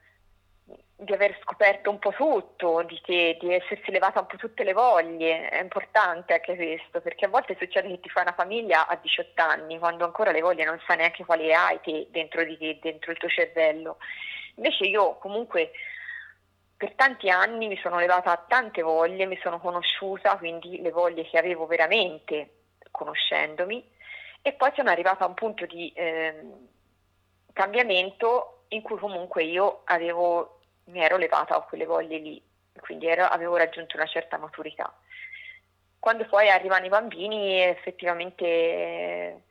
di 0.96 1.12
aver 1.12 1.36
scoperto 1.42 1.90
un 1.90 1.98
po' 1.98 2.12
tutto 2.12 2.84
di 2.84 3.02
te, 3.04 3.40
di 3.40 3.52
essersi 3.52 3.90
levata 3.90 4.20
un 4.20 4.28
po' 4.28 4.38
tutte 4.38 4.64
le 4.64 4.74
voglie, 4.74 5.50
è 5.50 5.60
importante 5.60 6.34
anche 6.34 6.56
questo, 6.56 7.02
perché 7.02 7.26
a 7.26 7.30
volte 7.30 7.58
succede 7.58 7.88
che 7.88 8.00
ti 8.02 8.10
fai 8.10 8.22
una 8.22 8.36
famiglia 8.36 8.86
a 8.86 8.96
18 9.02 9.42
anni, 9.42 9.80
quando 9.80 10.06
ancora 10.06 10.30
le 10.30 10.42
voglie 10.42 10.64
non 10.64 10.80
sai 10.86 10.98
neanche 10.98 11.26
quali 11.26 11.52
hai 11.52 11.80
te 11.82 12.06
dentro 12.12 12.44
di 12.44 12.56
te, 12.56 12.78
dentro 12.80 13.10
il 13.12 13.18
tuo 13.18 13.30
cervello. 13.30 13.98
Invece 14.58 14.84
io 14.84 15.18
comunque 15.18 15.72
per 16.78 16.94
tanti 16.94 17.32
anni 17.32 17.68
mi 17.68 17.78
sono 17.78 17.98
levata 17.98 18.46
tante 18.48 18.84
voglie, 18.84 19.26
mi 19.26 19.40
sono 19.42 19.60
conosciuta, 19.60 20.38
quindi 20.38 20.80
le 20.82 20.92
voglie 20.92 21.24
che 21.24 21.40
avevo 21.40 21.66
veramente 21.66 22.58
conoscendomi, 22.92 23.93
e 24.46 24.54
poi 24.54 24.72
sono 24.76 24.90
arrivata 24.90 25.24
a 25.24 25.28
un 25.28 25.34
punto 25.36 25.66
di 25.66 25.90
eh, 25.96 26.36
cambiamento 27.54 28.66
in 28.70 28.82
cui 28.82 28.98
comunque 28.98 29.44
io 29.44 29.82
avevo, 29.86 30.60
mi 30.86 31.02
ero 31.02 31.16
levata 31.16 31.56
a 31.56 31.62
quelle 31.62 31.86
voglie 31.86 32.18
lì, 32.18 32.44
quindi 32.82 33.08
ero, 33.08 33.24
avevo 33.24 33.56
raggiunto 33.56 33.96
una 33.96 34.06
certa 34.06 34.38
maturità. 34.38 34.94
Quando 35.98 36.26
poi 36.26 36.50
arrivano 36.50 36.86
i 36.86 36.90
bambini 36.90 37.62
effettivamente 37.62 39.44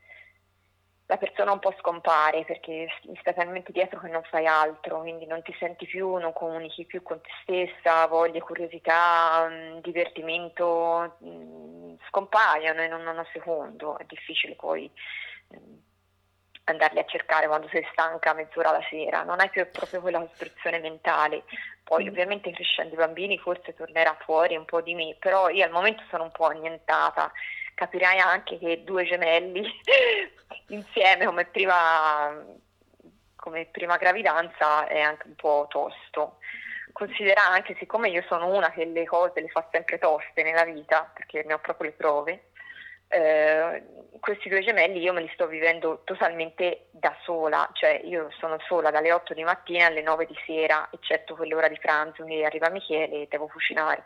la 1.12 1.19
persona 1.19 1.52
un 1.52 1.59
po' 1.59 1.75
scompare 1.78 2.45
perché 2.45 2.88
stai 3.21 3.35
talmente 3.35 3.71
dietro 3.71 4.00
che 4.00 4.09
non 4.09 4.23
fai 4.23 4.47
altro, 4.47 5.00
quindi 5.00 5.26
non 5.26 5.42
ti 5.42 5.54
senti 5.59 5.85
più, 5.85 6.14
non 6.14 6.33
comunichi 6.33 6.87
più 6.87 7.02
con 7.02 7.21
te 7.21 7.28
stessa, 7.42 8.07
voglie, 8.07 8.40
curiosità, 8.40 9.47
mm, 9.47 9.78
divertimento 9.81 11.19
mm, 11.23 11.95
scompaiono 12.09 12.83
in 12.83 12.95
un 12.95 13.26
secondo, 13.31 13.99
è 13.99 14.04
difficile 14.07 14.54
poi 14.54 14.90
mm, 15.54 15.75
andarli 16.64 17.00
a 17.00 17.04
cercare 17.04 17.47
quando 17.47 17.69
sei 17.69 17.87
stanca 17.92 18.33
mezz'ora 18.33 18.71
la 18.71 18.83
sera, 18.88 19.23
non 19.23 19.38
hai 19.40 19.50
più 19.50 19.69
proprio 19.71 20.00
quella 20.00 20.21
costruzione 20.21 20.78
mentale. 20.78 21.45
Poi 21.85 22.09
ovviamente 22.09 22.50
crescendo 22.52 22.95
i 22.95 22.97
bambini 22.97 23.37
forse 23.37 23.75
tornerà 23.75 24.16
fuori 24.21 24.57
un 24.57 24.64
po' 24.64 24.81
di 24.81 24.95
me, 24.95 25.14
però 25.19 25.50
io 25.50 25.64
al 25.64 25.73
momento 25.73 26.02
sono 26.09 26.23
un 26.23 26.31
po' 26.31 26.47
annientata 26.47 27.31
capirai 27.82 28.18
anche 28.20 28.58
che 28.58 28.84
due 28.84 29.04
gemelli 29.04 29.66
insieme 30.68 31.24
come 31.24 31.46
prima, 31.46 32.32
come 33.34 33.66
prima 33.72 33.96
gravidanza 33.96 34.86
è 34.86 35.00
anche 35.00 35.26
un 35.26 35.34
po' 35.34 35.66
tosto. 35.68 36.38
Considera 36.92 37.48
anche, 37.48 37.74
siccome 37.78 38.08
io 38.08 38.22
sono 38.28 38.54
una 38.54 38.70
che 38.70 38.84
le 38.84 39.04
cose 39.04 39.40
le 39.40 39.48
fa 39.48 39.66
sempre 39.72 39.98
toste 39.98 40.42
nella 40.42 40.64
vita, 40.64 41.10
perché 41.12 41.42
ne 41.44 41.54
ho 41.54 41.58
proprio 41.58 41.90
le 41.90 41.96
prove, 41.96 42.44
eh, 43.08 43.82
questi 44.20 44.48
due 44.48 44.62
gemelli 44.62 45.00
io 45.00 45.12
me 45.12 45.22
li 45.22 45.30
sto 45.34 45.48
vivendo 45.48 46.02
totalmente 46.04 46.86
da 46.90 47.16
sola, 47.24 47.68
cioè 47.72 48.00
io 48.04 48.30
sono 48.38 48.58
sola 48.68 48.90
dalle 48.90 49.10
8 49.10 49.34
di 49.34 49.42
mattina 49.42 49.86
alle 49.86 50.02
9 50.02 50.26
di 50.26 50.36
sera, 50.46 50.88
eccetto 50.92 51.34
quell'ora 51.34 51.66
di 51.66 51.78
pranzo 51.80 52.24
che 52.24 52.44
arriva 52.44 52.68
Michele 52.68 53.22
e 53.22 53.26
devo 53.28 53.48
cucinare 53.48 54.04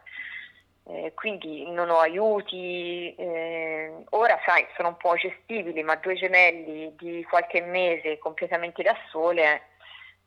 eh, 0.89 1.13
quindi 1.15 1.69
non 1.71 1.91
ho 1.91 1.99
aiuti, 1.99 3.13
eh, 3.17 4.05
ora 4.11 4.39
sai 4.45 4.65
sono 4.77 4.89
un 4.89 4.97
po' 4.97 5.17
gestibili, 5.17 5.83
ma 5.83 5.97
due 5.97 6.15
gemelli 6.15 6.95
di 6.97 7.25
qualche 7.25 7.61
mese 7.61 8.19
completamente 8.19 8.85
da 8.85 8.97
sole 9.11 9.71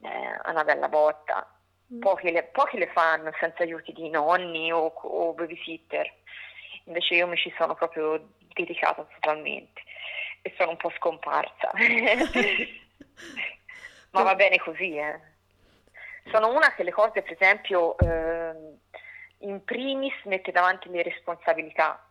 eh, 0.02 0.42
è 0.44 0.50
una 0.50 0.66
bella 0.66 0.90
botta. 0.90 1.50
Mm. 1.94 2.02
Pochi, 2.02 2.32
le, 2.32 2.44
pochi, 2.44 2.78
le, 2.78 2.88
fanno 2.88 3.32
senza 3.40 3.64
aiuti 3.64 3.94
di 3.94 4.10
nonni 4.10 4.70
o, 4.72 4.88
o 4.88 5.34
babysitter, 5.34 6.14
invece 6.86 7.16
io 7.16 7.28
mi 7.28 7.38
ci 7.38 7.54
sono 7.58 7.74
proprio 7.74 8.28
dedicata 8.54 9.08
totalmente 9.14 9.82
e 10.42 10.54
sono 10.58 10.72
un 10.72 10.78
po' 10.78 10.92
scomparsa. 10.98 11.72
ma 14.12 14.24
va 14.24 14.36
bene 14.36 14.60
così, 14.60 14.98
eh. 14.98 15.20
Sono 16.32 16.50
una 16.50 16.74
che 16.74 16.84
le 16.84 16.92
cose, 16.92 17.22
per 17.22 17.32
esempio, 17.32 17.98
eh, 17.98 18.78
in 19.40 19.64
primis 19.64 20.14
mette 20.24 20.52
davanti 20.52 20.90
le 20.90 21.04
responsabilità. 21.04 22.04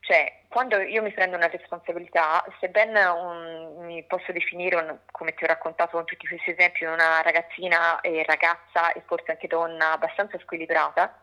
Cioè, 0.00 0.42
quando 0.48 0.78
io 0.78 1.02
mi 1.02 1.10
prendo 1.10 1.36
una 1.36 1.48
responsabilità, 1.48 2.44
sebbene 2.60 3.04
un, 3.06 3.86
mi 3.86 4.04
posso 4.04 4.30
definire, 4.30 4.76
un, 4.76 4.98
come 5.10 5.34
ti 5.34 5.42
ho 5.42 5.48
raccontato 5.48 5.96
con 5.96 6.04
tutti 6.04 6.28
questi 6.28 6.50
esempi, 6.50 6.84
una 6.84 7.22
ragazzina 7.22 8.00
e 8.00 8.22
ragazza 8.24 8.92
e 8.92 9.02
forse 9.04 9.32
anche 9.32 9.48
donna 9.48 9.92
abbastanza 9.92 10.38
squilibrata, 10.38 11.18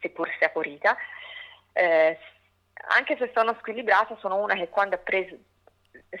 seppur 0.00 0.30
sia 0.38 0.48
porita, 0.48 0.96
eh, 1.74 2.18
anche 2.96 3.16
se 3.18 3.30
sono 3.34 3.54
squilibrata, 3.58 4.16
sono 4.18 4.36
una 4.36 4.54
che 4.54 4.70
quando 4.70 4.94
ha 4.94 4.98
preso, 4.98 5.36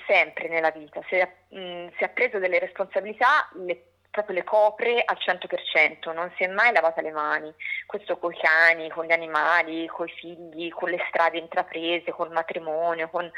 sempre 0.06 0.48
nella 0.48 0.70
vita, 0.70 1.00
se, 1.08 1.46
mh, 1.48 1.88
se 1.96 2.04
ha 2.04 2.08
preso 2.08 2.38
delle 2.38 2.58
responsabilità, 2.58 3.48
le 3.54 3.91
proprio 4.12 4.36
le 4.36 4.44
copre 4.44 5.02
al 5.04 5.16
100%, 5.18 6.12
non 6.12 6.30
si 6.36 6.44
è 6.44 6.46
mai 6.46 6.70
lavata 6.70 7.00
le 7.00 7.10
mani, 7.10 7.52
questo 7.86 8.18
con 8.18 8.32
i 8.32 8.38
cani, 8.38 8.90
con 8.90 9.06
gli 9.06 9.12
animali, 9.12 9.86
con 9.86 10.06
i 10.06 10.12
figli, 10.12 10.68
con 10.68 10.90
le 10.90 11.02
strade 11.08 11.38
intraprese, 11.38 12.12
col 12.12 12.30
matrimonio, 12.30 13.08
con, 13.08 13.28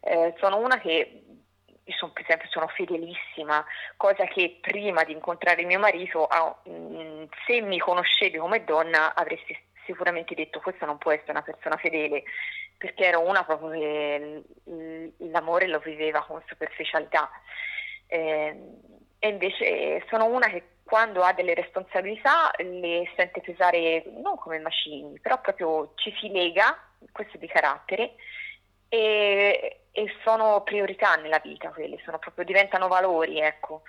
eh, 0.00 0.32
sono 0.38 0.58
una 0.58 0.78
che 0.78 1.24
sono, 1.98 2.12
per 2.12 2.22
esempio 2.22 2.48
sono 2.48 2.68
fedelissima, 2.68 3.62
cosa 3.96 4.24
che 4.26 4.58
prima 4.60 5.02
di 5.02 5.12
incontrare 5.12 5.64
mio 5.64 5.80
marito, 5.80 6.26
ah, 6.26 6.56
mh, 6.62 6.70
mm, 6.70 7.24
se 7.44 7.60
mi 7.60 7.78
conoscevi 7.78 8.38
come 8.38 8.62
donna 8.64 9.14
avresti 9.16 9.58
sicuramente 9.84 10.34
detto 10.34 10.60
questa 10.60 10.86
non 10.86 10.96
può 10.96 11.10
essere 11.10 11.32
una 11.32 11.42
persona 11.42 11.76
fedele, 11.76 12.22
perché 12.78 13.06
ero 13.06 13.20
una 13.20 13.44
proprio 13.44 13.70
che 13.70 14.42
l'amore 15.18 15.66
lo 15.66 15.80
viveva 15.80 16.22
con 16.22 16.40
superficialità. 16.46 17.28
Eh, 18.06 18.56
e 19.24 19.28
invece 19.28 20.04
sono 20.10 20.26
una 20.26 20.48
che 20.50 20.62
quando 20.84 21.22
ha 21.22 21.32
delle 21.32 21.54
responsabilità 21.54 22.50
le 22.58 23.10
sente 23.16 23.40
pesare 23.40 24.04
non 24.22 24.36
come 24.36 24.58
macini, 24.58 25.18
però 25.18 25.40
proprio 25.40 25.94
ci 25.94 26.14
si 26.20 26.30
lega, 26.30 26.78
questo 27.10 27.38
di 27.38 27.46
carattere, 27.46 28.16
e, 28.86 29.86
e 29.90 30.14
sono 30.22 30.62
priorità 30.62 31.14
nella 31.16 31.38
vita 31.38 31.70
quelle, 31.70 31.98
sono 32.04 32.18
proprio, 32.18 32.44
diventano 32.44 32.86
valori, 32.86 33.40
ecco. 33.40 33.84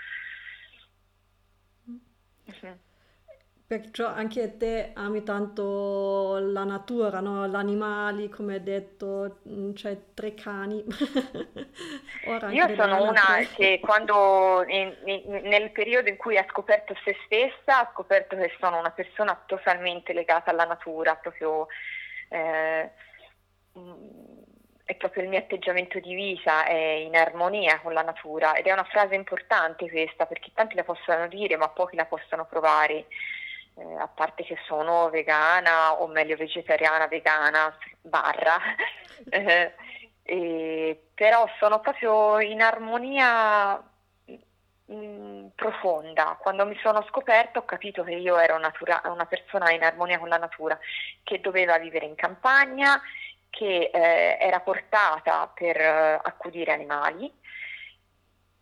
Mm-hmm. 1.89 2.74
Perciò 3.67 4.07
anche 4.07 4.57
te 4.57 4.91
ami 4.93 5.24
tanto 5.24 6.38
la 6.39 6.63
natura, 6.63 7.19
no? 7.19 7.48
Gli 7.48 7.55
animali, 7.55 8.29
come 8.29 8.55
hai 8.55 8.63
detto, 8.63 9.39
mm, 9.50 9.72
c'hai 9.74 9.98
tre 10.13 10.36
cani. 10.36 10.84
Io 12.51 12.75
sono 12.75 13.10
una 13.10 13.39
che 13.55 13.79
quando 13.81 14.63
in, 14.67 14.93
in, 15.05 15.41
nel 15.43 15.72
periodo 15.72 16.10
in 16.10 16.17
cui 16.17 16.38
ha 16.38 16.45
scoperto 16.48 16.95
se 17.03 17.15
stessa, 17.25 17.79
ha 17.79 17.89
scoperto 17.91 18.36
che 18.36 18.55
sono 18.60 18.77
una 18.77 18.91
persona 18.91 19.41
totalmente 19.45 20.13
legata 20.13 20.51
alla 20.51 20.65
natura, 20.65 21.15
proprio 21.15 21.67
eh, 22.29 22.91
mm, 23.77 24.36
è 24.86 24.93
proprio 24.95 25.24
il 25.24 25.29
mio 25.29 25.39
atteggiamento 25.39 26.00
di 26.00 26.13
vita, 26.13 26.65
è 26.65 26.74
in 26.74 27.15
armonia 27.15 27.79
con 27.81 27.93
la 27.93 28.03
natura 28.03 28.53
ed 28.55 28.67
è 28.67 28.72
una 28.72 28.84
frase 28.84 29.15
importante 29.15 29.89
questa 29.89 30.27
perché 30.27 30.51
tanti 30.53 30.75
la 30.75 30.84
possono 30.84 31.27
dire 31.27 31.57
ma 31.57 31.69
pochi 31.69 31.95
la 31.95 32.05
possono 32.05 32.45
provare, 32.45 33.07
eh, 33.77 33.96
a 33.96 34.08
parte 34.08 34.44
che 34.44 34.58
sono 34.65 35.10
vegana 35.10 35.94
o 36.01 36.08
meglio 36.08 36.36
vegetariana, 36.36 37.08
vegana, 37.08 37.75
barra, 38.01 38.58
eh, 39.29 39.74
e, 40.24 41.01
però 41.13 41.48
sono 41.60 41.79
proprio 41.79 42.39
in 42.39 42.62
armonia 42.62 43.82
mm, 44.91 45.48
profonda. 45.55 46.38
Quando 46.39 46.65
mi 46.65 46.77
sono 46.82 47.03
scoperto 47.10 47.60
ho 47.60 47.65
capito 47.65 48.03
che 48.03 48.15
io 48.15 48.38
ero 48.38 48.58
natura- 48.58 49.01
una 49.05 49.25
persona 49.25 49.72
in 49.72 49.84
armonia 49.84 50.20
con 50.20 50.29
la 50.29 50.38
natura, 50.38 50.77
che 51.24 51.39
doveva 51.41 51.77
vivere 51.77 52.05
in 52.05 52.15
campagna 52.15 53.01
che 53.50 53.89
eh, 53.94 54.38
era 54.39 54.60
portata 54.60 55.48
per 55.53 55.77
eh, 55.77 56.20
accudire 56.22 56.74
animali 56.74 57.32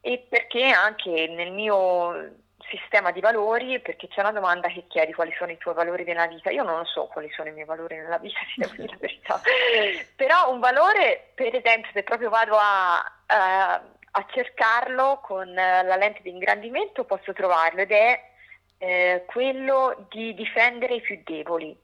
e 0.02 0.26
perché 0.30 0.66
anche 0.66 1.28
nel 1.28 1.52
mio 1.52 2.42
sistema 2.78 3.12
di 3.12 3.20
valori, 3.20 3.80
perché 3.80 4.08
c'è 4.08 4.22
una 4.22 4.32
domanda 4.32 4.68
che 4.68 4.86
chiedi 4.88 5.14
quali 5.14 5.34
sono 5.38 5.52
i 5.52 5.58
tuoi 5.58 5.74
valori 5.74 6.04
nella 6.04 6.28
vita, 6.28 6.50
io 6.50 6.64
non 6.64 6.86
so 6.86 7.06
quali 7.06 7.30
sono 7.32 7.50
i 7.50 7.52
miei 7.52 7.66
valori 7.66 7.98
nella 7.98 8.18
vita, 8.18 8.40
se 8.48 8.62
devo 8.62 8.74
dire 8.74 8.88
la 8.92 8.98
verità, 9.00 9.42
però 10.16 10.52
un 10.52 10.60
valore, 10.60 11.32
per 11.36 11.56
esempio, 11.56 11.92
se 11.94 12.04
proprio 12.04 12.30
vado 12.30 12.58
a, 12.58 12.98
a, 13.28 13.74
a 14.12 14.26
cercarlo 14.32 15.20
con 15.24 15.54
la 15.54 15.96
lente 15.96 16.22
di 16.22 16.30
ingrandimento, 16.30 17.06
posso 17.06 17.34
trovarlo 17.34 17.82
ed 17.82 17.92
è 17.92 18.32
eh, 18.80 19.24
quello 19.28 20.08
di 20.10 20.34
difendere 20.34 20.96
i 20.96 21.02
più 21.02 21.22
deboli. 21.24 21.80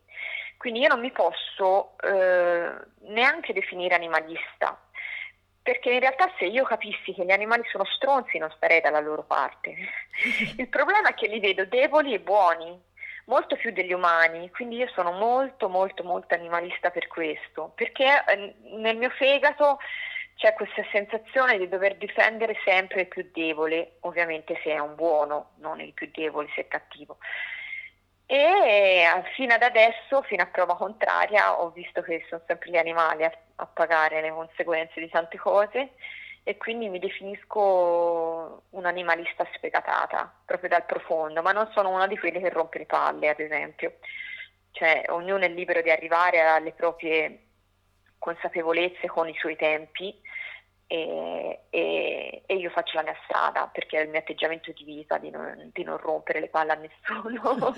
Quindi 0.58 0.82
io 0.82 0.90
non 0.90 1.00
mi 1.00 1.12
posso 1.12 1.96
eh, 2.02 2.72
neanche 3.04 3.54
definire 3.54 3.96
animalista, 3.96 4.78
perché 5.70 5.92
in 5.92 6.00
realtà 6.00 6.34
se 6.40 6.46
io 6.46 6.64
capissi 6.64 7.14
che 7.14 7.24
gli 7.24 7.30
animali 7.30 7.62
sono 7.70 7.86
stronzi 7.86 8.40
non 8.40 8.52
starei 8.56 8.82
dalla 8.82 9.00
loro 9.00 9.22
parte. 9.22 9.76
Il 10.58 10.68
problema 10.68 11.10
è 11.10 11.14
che 11.14 11.28
li 11.28 11.40
vedo 11.40 11.64
deboli 11.66 12.12
e 12.12 12.20
buoni, 12.20 12.76
molto 13.26 13.56
più 13.56 13.72
degli 13.72 13.94
umani, 13.94 14.50
quindi 14.50 14.78
io 14.78 14.88
sono 14.88 15.12
molto 15.12 15.70
molto 15.70 16.04
molto 16.04 16.34
animalista 16.34 16.90
per 16.90 17.06
questo, 17.06 17.74
perché 17.76 18.24
eh, 18.26 18.56
nel 18.78 18.98
mio 18.98 19.12
fegato 19.12 19.78
c'è 20.38 20.56
questa 20.56 20.84
sensazione 20.92 21.60
di 21.60 21.70
dover 21.70 21.98
difendere 21.98 22.56
sempre 22.66 23.02
il 23.02 23.08
più 23.08 23.30
debole, 23.32 23.98
ovviamente 24.00 24.60
se 24.64 24.72
è 24.72 24.80
un 24.80 24.96
buono, 24.96 25.52
non 25.58 25.80
il 25.82 25.94
più 25.94 26.10
debole 26.12 26.50
se 26.56 26.62
è 26.62 26.68
cattivo. 26.68 27.20
E 28.32 29.24
fino 29.34 29.56
ad 29.56 29.64
adesso, 29.64 30.22
fino 30.22 30.44
a 30.44 30.46
prova 30.46 30.76
contraria, 30.76 31.60
ho 31.62 31.72
visto 31.72 32.04
che 32.04 32.24
sono 32.30 32.44
sempre 32.46 32.70
gli 32.70 32.78
animali 32.78 33.24
a, 33.24 33.32
a 33.56 33.66
pagare 33.66 34.22
le 34.22 34.30
conseguenze 34.30 35.00
di 35.00 35.10
tante 35.10 35.36
cose 35.40 35.94
e 36.44 36.56
quindi 36.56 36.90
mi 36.90 37.00
definisco 37.00 38.66
un'animalista 38.70 39.48
sfegatata, 39.56 40.32
proprio 40.46 40.70
dal 40.70 40.86
profondo, 40.86 41.42
ma 41.42 41.54
non 41.54 41.72
sono 41.74 41.90
una 41.90 42.06
di 42.06 42.20
quelle 42.20 42.40
che 42.40 42.50
rompe 42.50 42.78
le 42.78 42.86
palle, 42.86 43.30
ad 43.30 43.40
esempio. 43.40 43.96
Cioè, 44.74 45.06
ognuno 45.08 45.44
è 45.46 45.50
libero 45.50 45.82
di 45.82 45.90
arrivare 45.90 46.40
alle 46.42 46.74
proprie 46.74 47.46
consapevolezze 48.20 49.08
con 49.08 49.28
i 49.28 49.36
suoi 49.40 49.56
tempi 49.56 50.16
e, 50.92 51.66
e, 51.70 52.42
e, 52.48 52.56
io 52.56 52.72
faccio 52.72 52.96
la 52.98 53.04
mia 53.04 53.16
strada 53.24 53.70
perché 53.72 54.00
è 54.00 54.02
il 54.02 54.10
mio 54.10 54.18
atteggiamento 54.18 54.72
di 54.72 54.84
vita 54.84 55.20
di 55.20 55.30
non, 55.30 55.70
di 55.72 55.84
non 55.84 55.98
rompere 55.98 56.40
le 56.40 56.48
palle 56.48 56.72
a 56.72 56.76
nessuno. 56.76 57.74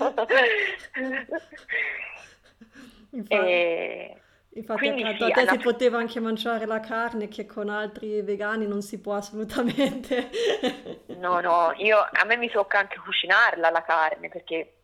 infatti, 3.10 3.34
e, 3.34 4.18
infatti 4.54 4.88
accanto 4.88 5.26
sì, 5.26 5.30
a 5.30 5.44
te 5.44 5.46
si 5.50 5.58
poteva 5.58 5.98
anche 5.98 6.20
mangiare 6.20 6.64
la 6.64 6.80
carne 6.80 7.28
che 7.28 7.44
con 7.44 7.68
altri 7.68 8.22
vegani 8.22 8.66
non 8.66 8.80
si 8.80 8.98
può 8.98 9.16
assolutamente. 9.16 10.30
no, 11.18 11.40
no, 11.40 11.74
io, 11.76 11.98
a 11.98 12.24
me 12.24 12.38
mi 12.38 12.48
tocca 12.48 12.78
anche 12.78 12.96
cucinarla 12.98 13.68
la 13.68 13.82
carne 13.82 14.30
perché 14.30 14.76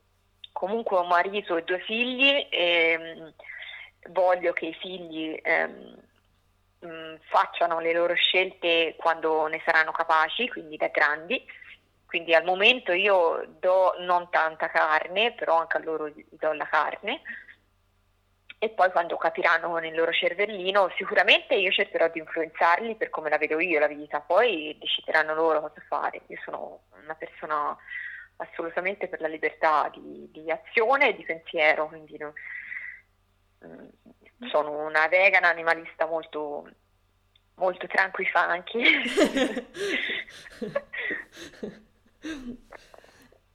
comunque 0.52 0.98
ho 0.98 1.00
un 1.00 1.08
marito 1.08 1.56
e 1.56 1.64
due 1.64 1.78
figli 1.78 2.46
e 2.50 2.98
mh, 2.98 4.12
voglio 4.12 4.52
che 4.52 4.66
i 4.66 4.74
figli... 4.74 5.34
Ehm, 5.42 6.06
mh, 6.80 7.16
facciano 7.28 7.80
le 7.80 7.92
loro 7.92 8.14
scelte 8.14 8.94
quando 8.98 9.46
ne 9.46 9.60
saranno 9.64 9.92
capaci, 9.92 10.48
quindi 10.48 10.76
da 10.76 10.88
grandi. 10.88 11.44
Quindi 12.06 12.34
al 12.34 12.44
momento 12.44 12.92
io 12.92 13.44
do 13.58 13.94
non 13.98 14.30
tanta 14.30 14.70
carne, 14.70 15.34
però 15.34 15.58
anche 15.58 15.76
a 15.76 15.80
loro 15.80 16.10
do 16.30 16.52
la 16.54 16.66
carne. 16.66 17.20
E 18.60 18.70
poi 18.70 18.90
quando 18.90 19.16
capiranno 19.16 19.76
nel 19.76 19.94
loro 19.94 20.10
cervellino, 20.12 20.90
sicuramente 20.96 21.54
io 21.54 21.70
cercherò 21.70 22.08
di 22.08 22.18
influenzarli 22.18 22.96
per 22.96 23.10
come 23.10 23.28
la 23.28 23.38
vedo 23.38 23.60
io 23.60 23.78
la 23.78 23.86
vita, 23.86 24.20
poi 24.20 24.76
decideranno 24.80 25.34
loro 25.34 25.60
cosa 25.60 25.82
fare. 25.86 26.22
Io 26.28 26.38
sono 26.42 26.80
una 27.02 27.14
persona 27.14 27.76
assolutamente 28.36 29.06
per 29.08 29.20
la 29.20 29.28
libertà 29.28 29.90
di, 29.92 30.28
di 30.32 30.50
azione 30.50 31.10
e 31.10 31.16
di 31.16 31.24
pensiero, 31.24 31.88
quindi 31.88 32.16
no, 32.18 32.32
mm, 33.64 33.88
sono 34.51 34.87
una 34.87 35.09
vegana 35.09 35.48
animalista 35.48 36.07
molto, 36.07 36.68
molto 37.55 37.87
funky. 37.88 38.24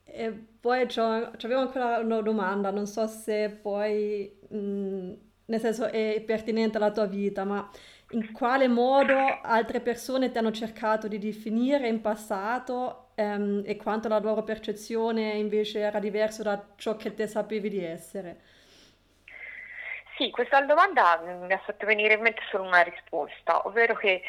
e 0.03 0.31
poi 0.59 0.81
avevo 0.81 1.59
ancora 1.59 1.99
una 1.99 2.21
domanda, 2.21 2.71
non 2.71 2.85
so 2.85 3.07
se 3.07 3.49
poi, 3.49 4.39
mh, 4.49 4.57
mm, 4.57 5.13
nel 5.45 5.59
senso 5.59 5.85
è 5.85 6.21
pertinente 6.25 6.77
alla 6.77 6.91
tua 6.91 7.05
vita, 7.05 7.43
ma 7.43 7.69
in 8.11 8.31
quale 8.31 8.67
modo 8.67 9.17
altre 9.41 9.81
persone 9.81 10.31
ti 10.31 10.37
hanno 10.37 10.51
cercato 10.51 11.07
di 11.07 11.17
definire 11.17 11.87
in 11.87 12.01
passato 12.01 13.09
ehm, 13.15 13.63
e 13.65 13.75
quanto 13.75 14.07
la 14.07 14.19
loro 14.19 14.43
percezione 14.43 15.33
invece 15.33 15.79
era 15.79 15.99
diversa 15.99 16.43
da 16.43 16.63
ciò 16.75 16.95
che 16.95 17.13
te 17.13 17.27
sapevi 17.27 17.69
di 17.69 17.83
essere? 17.83 18.41
Sì, 20.17 20.29
questa 20.29 20.61
domanda 20.61 21.17
mi 21.25 21.51
ha 21.51 21.57
fatto 21.59 21.85
venire 21.85 22.13
in 22.13 22.21
mente 22.21 22.41
solo 22.49 22.63
una 22.63 22.81
risposta, 22.81 23.65
ovvero 23.67 23.95
che 23.95 24.21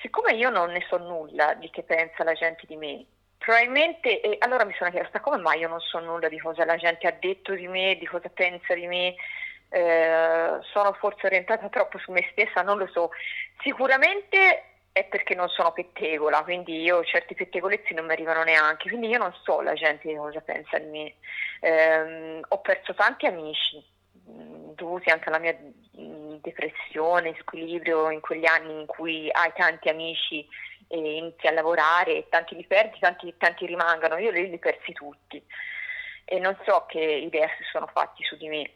siccome 0.00 0.32
io 0.32 0.50
non 0.50 0.70
ne 0.70 0.84
so 0.88 0.98
nulla 0.98 1.54
di 1.54 1.68
che 1.70 1.82
pensa 1.82 2.22
la 2.22 2.34
gente 2.34 2.64
di 2.66 2.76
me, 2.76 3.04
probabilmente, 3.38 4.20
e 4.20 4.36
allora 4.40 4.64
mi 4.64 4.74
sono 4.74 4.90
chiesta 4.90 5.20
come 5.20 5.38
mai 5.38 5.60
io 5.60 5.68
non 5.68 5.80
so 5.80 5.98
nulla 5.98 6.28
di 6.28 6.38
cosa 6.38 6.64
la 6.64 6.76
gente 6.76 7.08
ha 7.08 7.16
detto 7.18 7.54
di 7.54 7.66
me, 7.66 7.96
di 7.96 8.06
cosa 8.06 8.28
pensa 8.28 8.74
di 8.74 8.86
me, 8.86 9.14
eh, 9.70 10.58
sono 10.62 10.92
forse 10.92 11.26
orientata 11.26 11.68
troppo 11.68 11.98
su 11.98 12.12
me 12.12 12.28
stessa, 12.30 12.62
non 12.62 12.78
lo 12.78 12.86
so. 12.86 13.10
Sicuramente 13.62 14.64
è 14.92 15.04
perché 15.04 15.34
non 15.34 15.48
sono 15.48 15.72
pettegola, 15.72 16.42
quindi 16.44 16.82
io 16.82 17.02
certi 17.04 17.34
pettegolezzi 17.34 17.94
non 17.94 18.04
mi 18.06 18.12
arrivano 18.12 18.44
neanche, 18.44 18.88
quindi 18.88 19.08
io 19.08 19.18
non 19.18 19.34
so 19.42 19.60
la 19.60 19.72
gente 19.74 20.14
cosa 20.14 20.40
pensa 20.40 20.78
di 20.78 20.86
me. 20.86 21.14
Eh, 21.60 22.40
ho 22.46 22.60
perso 22.60 22.94
tanti 22.94 23.26
amici, 23.26 23.82
dovuti 24.24 25.10
anche 25.10 25.28
alla 25.28 25.38
mia 25.38 25.56
depressione, 26.40 27.36
squilibrio 27.40 28.10
in 28.10 28.20
quegli 28.20 28.46
anni 28.46 28.80
in 28.80 28.86
cui 28.86 29.30
hai 29.30 29.52
tanti 29.54 29.88
amici 29.88 30.46
e 30.88 31.16
inizi 31.16 31.46
a 31.46 31.52
lavorare 31.52 32.16
e 32.16 32.26
tanti 32.28 32.54
li 32.54 32.66
perdi, 32.66 32.98
tanti, 32.98 33.34
tanti 33.38 33.66
rimangono, 33.66 34.18
io 34.18 34.30
li, 34.30 34.50
li 34.50 34.58
persi 34.58 34.92
tutti. 34.92 35.42
E 36.24 36.38
non 36.38 36.56
so 36.64 36.86
che 36.86 37.00
idea 37.00 37.48
si 37.56 37.64
sono 37.70 37.86
fatti 37.86 38.22
su 38.24 38.36
di 38.36 38.48
me, 38.48 38.70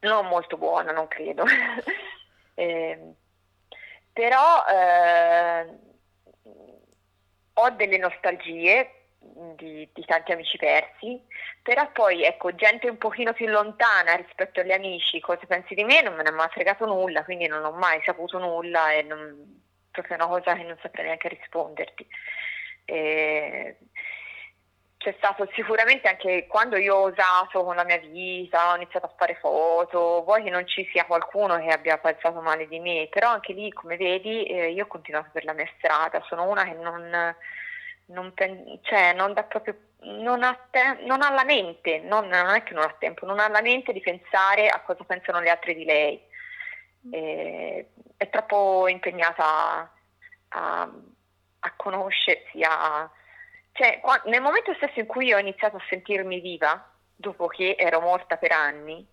non 0.00 0.26
molto 0.26 0.56
buona, 0.56 0.92
non 0.92 1.08
credo. 1.08 1.44
eh, 2.54 3.14
però 4.12 4.64
eh, 4.66 5.66
ho 7.54 7.70
delle 7.70 7.98
nostalgie 7.98 8.99
di, 9.20 9.88
di, 9.92 10.04
tanti 10.04 10.32
amici 10.32 10.56
persi, 10.56 11.22
però 11.62 11.90
poi 11.92 12.24
ecco, 12.24 12.54
gente 12.54 12.88
un 12.88 12.96
pochino 12.96 13.32
più 13.32 13.46
lontana 13.46 14.14
rispetto 14.14 14.60
agli 14.60 14.72
amici, 14.72 15.20
cosa 15.20 15.44
pensi 15.46 15.74
di 15.74 15.84
me? 15.84 16.00
Non 16.02 16.14
me 16.14 16.22
ne 16.22 16.30
ha 16.30 16.32
mai 16.32 16.48
fregato 16.48 16.86
nulla, 16.86 17.24
quindi 17.24 17.46
non 17.46 17.64
ho 17.64 17.72
mai 17.72 18.00
saputo 18.04 18.38
nulla 18.38 18.92
e 18.92 19.02
non, 19.02 19.62
proprio 19.90 20.16
una 20.16 20.26
cosa 20.26 20.54
che 20.54 20.62
non 20.62 20.78
saprei 20.80 21.04
neanche 21.04 21.28
risponderti. 21.28 22.06
E 22.86 23.76
c'è 24.96 25.14
stato 25.16 25.48
sicuramente 25.54 26.08
anche 26.08 26.46
quando 26.46 26.76
io 26.76 26.94
ho 26.94 27.02
osato 27.04 27.64
con 27.64 27.74
la 27.74 27.84
mia 27.84 27.98
vita, 27.98 28.72
ho 28.72 28.76
iniziato 28.76 29.06
a 29.06 29.14
fare 29.16 29.34
foto, 29.36 30.22
vuoi 30.24 30.42
che 30.42 30.50
non 30.50 30.66
ci 30.66 30.86
sia 30.92 31.06
qualcuno 31.06 31.58
che 31.58 31.68
abbia 31.68 31.96
pensato 31.98 32.40
male 32.40 32.68
di 32.68 32.78
me, 32.80 33.08
però 33.10 33.30
anche 33.30 33.52
lì 33.54 33.72
come 33.72 33.96
vedi 33.96 34.44
eh, 34.44 34.70
io 34.70 34.84
ho 34.84 34.86
continuato 34.86 35.30
per 35.32 35.44
la 35.44 35.54
mia 35.54 35.68
strada, 35.78 36.22
sono 36.28 36.46
una 36.48 36.64
che 36.64 36.74
non 36.74 37.34
non, 38.12 38.32
cioè, 38.82 39.12
non 39.14 39.34
proprio 39.48 39.76
non 40.02 40.42
ha, 40.42 40.54
te- 40.70 40.98
non 41.04 41.22
ha 41.22 41.30
la 41.30 41.44
mente, 41.44 41.98
non, 42.00 42.26
non, 42.28 42.54
è 42.54 42.62
che 42.62 42.74
non 42.74 42.84
ha 42.84 42.96
tempo, 42.98 43.26
non 43.26 43.38
ha 43.38 43.48
la 43.48 43.60
mente 43.60 43.92
di 43.92 44.00
pensare 44.00 44.68
a 44.68 44.80
cosa 44.80 45.04
pensano 45.04 45.40
le 45.40 45.50
altre 45.50 45.74
di 45.74 45.84
lei. 45.84 46.20
Mm. 47.06 47.14
E, 47.14 47.90
è 48.16 48.28
troppo 48.30 48.88
impegnata 48.88 49.90
a, 50.48 50.90
a 51.60 51.72
conoscersi, 51.76 52.62
a, 52.62 53.10
cioè, 53.72 54.00
nel 54.26 54.42
momento 54.42 54.74
stesso 54.74 55.00
in 55.00 55.06
cui 55.06 55.32
ho 55.32 55.38
iniziato 55.38 55.76
a 55.76 55.84
sentirmi 55.88 56.40
viva, 56.40 56.86
dopo 57.14 57.46
che 57.46 57.76
ero 57.78 58.00
morta 58.00 58.36
per 58.36 58.52
anni, 58.52 59.06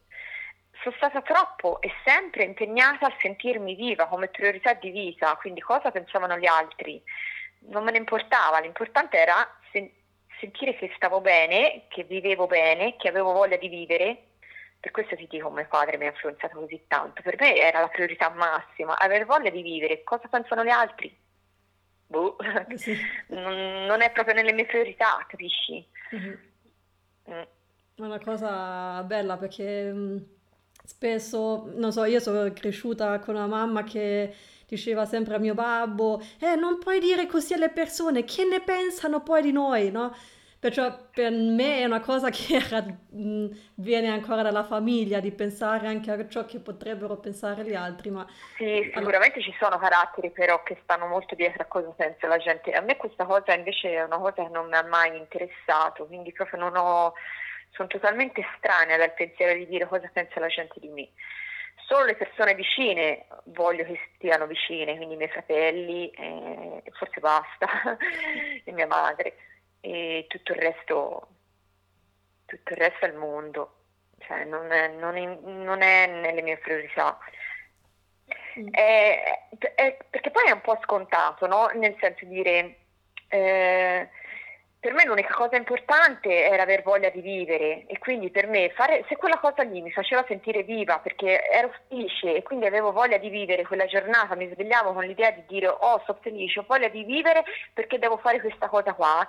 sono 0.82 0.96
stata 0.98 1.22
troppo 1.22 1.82
e 1.82 1.92
sempre 2.06 2.44
impegnata 2.44 3.08
a 3.08 3.16
sentirmi 3.20 3.76
viva 3.76 4.08
come 4.08 4.28
priorità 4.28 4.74
di 4.74 4.90
vita, 4.90 5.36
quindi 5.36 5.62
cosa 5.62 5.92
pensavano 5.92 6.38
gli 6.38 6.46
altri. 6.46 7.02
Non 7.68 7.84
me 7.84 7.92
ne 7.92 7.98
importava, 7.98 8.60
l'importante 8.60 9.18
era 9.18 9.48
sen- 9.72 9.92
sentire 10.40 10.76
che 10.76 10.92
stavo 10.96 11.22
bene, 11.22 11.86
che 11.90 12.04
vivevo 12.04 12.48
bene, 12.48 12.96
che 12.98 13.08
avevo 13.08 13.32
voglia 13.34 13.58
di 13.58 13.68
vivere. 13.68 14.24
Per 14.80 14.92
questo 14.92 15.16
ti 15.16 15.28
dico, 15.30 15.50
mio 15.50 15.68
padre 15.68 15.98
mi 15.98 16.06
ha 16.06 16.12
influenzato 16.12 16.60
così 16.60 16.84
tanto. 16.88 17.22
Per 17.22 17.36
me 17.40 17.56
era 17.58 17.80
la 17.82 17.88
priorità 17.88 18.30
massima, 18.30 18.98
avere 18.98 19.26
voglia 19.26 19.50
di 19.50 19.62
vivere. 19.62 20.04
Cosa 20.04 20.28
pensano 20.28 20.64
gli 20.64 20.70
altri? 20.70 21.16
Boh, 22.08 22.38
sì. 22.76 22.96
non, 23.28 23.86
non, 23.86 24.02
è 24.02 24.12
proprio 24.12 24.34
nelle 24.36 24.54
mie 24.54 24.66
priorità, 24.66 25.26
capisci? 25.28 25.86
Mm-hmm. 26.16 26.36
Mm. 27.30 27.42
È 27.96 28.02
una 28.02 28.20
cosa 28.20 29.04
bella 29.04 29.38
perché 29.38 29.92
mm, 29.92 30.18
spesso, 30.86 31.70
non 31.76 31.92
so, 31.92 32.06
io 32.06 32.20
sono 32.20 32.52
cresciuta 32.54 33.20
con 33.20 33.36
una 33.36 33.48
mamma 33.48 33.84
che 33.84 34.34
diceva 34.68 35.06
sempre 35.06 35.36
a 35.36 35.40
mio 35.40 35.54
babbo, 35.54 36.22
eh, 36.40 36.56
non 36.56 36.78
puoi 36.78 37.00
dire 37.00 37.26
così 37.26 37.54
alle 37.54 37.70
persone, 37.70 38.26
che 38.26 38.44
ne 38.44 38.60
pensano 38.60 39.24
poi 39.24 39.42
di 39.42 39.54
noi, 39.54 39.90
no? 39.92 40.14
Perciò 40.60 41.08
per 41.14 41.32
me 41.32 41.80
è 41.80 41.86
una 41.86 42.02
cosa 42.02 42.30
che 42.30 42.56
era, 42.68 42.82
mh, 42.82 43.48
viene 43.76 44.10
ancora 44.10 44.42
dalla 44.42 44.66
famiglia, 44.66 45.22
di 45.22 45.32
pensare 45.32 45.88
anche 45.88 46.12
a 46.12 46.28
ciò 46.28 46.46
che 46.46 46.60
potrebbero 46.60 47.16
pensare 47.18 47.64
gli 47.64 47.76
altri. 47.76 48.10
Ma... 48.10 48.26
Sì, 48.58 48.92
sicuramente 48.94 49.40
allora... 49.40 49.52
ci 49.52 49.56
sono 49.58 49.78
caratteri 49.78 50.32
però 50.32 50.62
che 50.64 50.78
stanno 50.84 51.08
molto 51.08 51.36
dietro 51.36 51.64
a 51.64 51.68
cosa 51.68 51.90
pensa 51.92 52.28
la 52.28 52.38
gente. 52.38 52.72
A 52.72 52.82
me 52.82 52.98
questa 52.98 53.26
cosa 53.26 53.54
invece 53.54 53.94
è 53.94 54.04
una 54.04 54.18
cosa 54.18 54.44
che 54.44 54.50
non 54.50 54.68
mi 54.68 54.76
ha 54.76 54.84
mai 54.84 55.16
interessato, 55.16 56.08
quindi 56.08 56.34
proprio 56.34 56.60
non 56.60 56.76
ho... 56.76 57.14
sono 57.70 57.88
totalmente 57.88 58.42
estranea 58.42 58.98
dal 58.98 59.14
pensiero 59.14 59.54
di 59.54 59.68
dire 59.68 59.86
cosa 59.88 60.10
pensa 60.12 60.42
la 60.42 60.48
gente 60.48 60.78
di 60.80 60.90
me 60.90 61.10
solo 61.88 62.04
le 62.04 62.16
persone 62.16 62.54
vicine 62.54 63.26
voglio 63.46 63.86
che 63.86 63.98
stiano 64.16 64.46
vicine, 64.46 64.98
quindi 64.98 65.14
i 65.14 65.18
miei 65.18 65.30
fratelli, 65.30 66.10
eh, 66.10 66.84
forse 66.92 67.20
basta, 67.22 67.98
e 68.64 68.72
mia 68.74 68.88
madre, 68.88 69.38
e 69.80 70.26
tutto 70.28 70.52
il 70.52 70.60
resto, 70.60 71.28
tutto 72.46 72.74
il 72.74 72.78
resto 72.78 73.06
è 73.06 73.08
il 73.08 73.16
mondo, 73.16 73.76
cioè 74.20 74.44
non 74.44 74.70
è, 74.72 74.90
non 74.90 75.16
è, 75.16 75.26
non 75.26 75.82
è 75.82 76.08
nelle 76.08 76.42
mie 76.42 76.58
priorità. 76.58 77.18
Mm. 78.60 78.68
È, 78.70 79.48
è, 79.76 79.98
perché 80.10 80.30
poi 80.30 80.48
è 80.48 80.52
un 80.52 80.62
po' 80.62 80.78
scontato, 80.84 81.48
no? 81.48 81.68
nel 81.74 81.96
senso 82.00 82.26
di 82.26 82.42
dire... 82.42 82.78
Eh, 83.30 84.10
per 84.80 84.94
me 84.94 85.06
l'unica 85.06 85.34
cosa 85.34 85.56
importante 85.56 86.46
era 86.46 86.62
aver 86.64 86.84
voglia 86.84 87.10
di 87.10 87.22
vivere 87.22 87.86
e 87.88 87.98
quindi 87.98 88.30
per 88.30 88.48
me 88.48 88.72
fare, 88.76 89.04
se 89.08 89.18
quella 89.18 89.40
cosa 89.40 89.64
lì 89.64 89.82
mi 89.82 89.92
faceva 89.92 90.24
sentire 90.28 90.62
viva 90.64 91.00
perché 91.00 91.44
ero 91.50 91.74
felice 91.88 92.36
e 92.36 92.44
quindi 92.44 92.68
avevo 92.68 92.92
voglia 92.92 93.18
di 93.18 93.30
vivere 93.30 93.66
quella 93.66 93.86
giornata, 93.86 94.36
mi 94.36 94.50
svegliavo 94.54 94.94
con 94.94 95.04
l'idea 95.04 95.32
di 95.32 95.44
dire 95.48 95.68
oh 95.68 96.02
sono 96.06 96.20
felice, 96.22 96.60
ho 96.60 96.66
voglia 96.68 96.90
di 96.90 97.04
vivere 97.04 97.44
perché 97.74 97.98
devo 97.98 98.18
fare 98.18 98.40
questa 98.40 98.68
cosa 98.70 98.94
qua, 98.94 99.28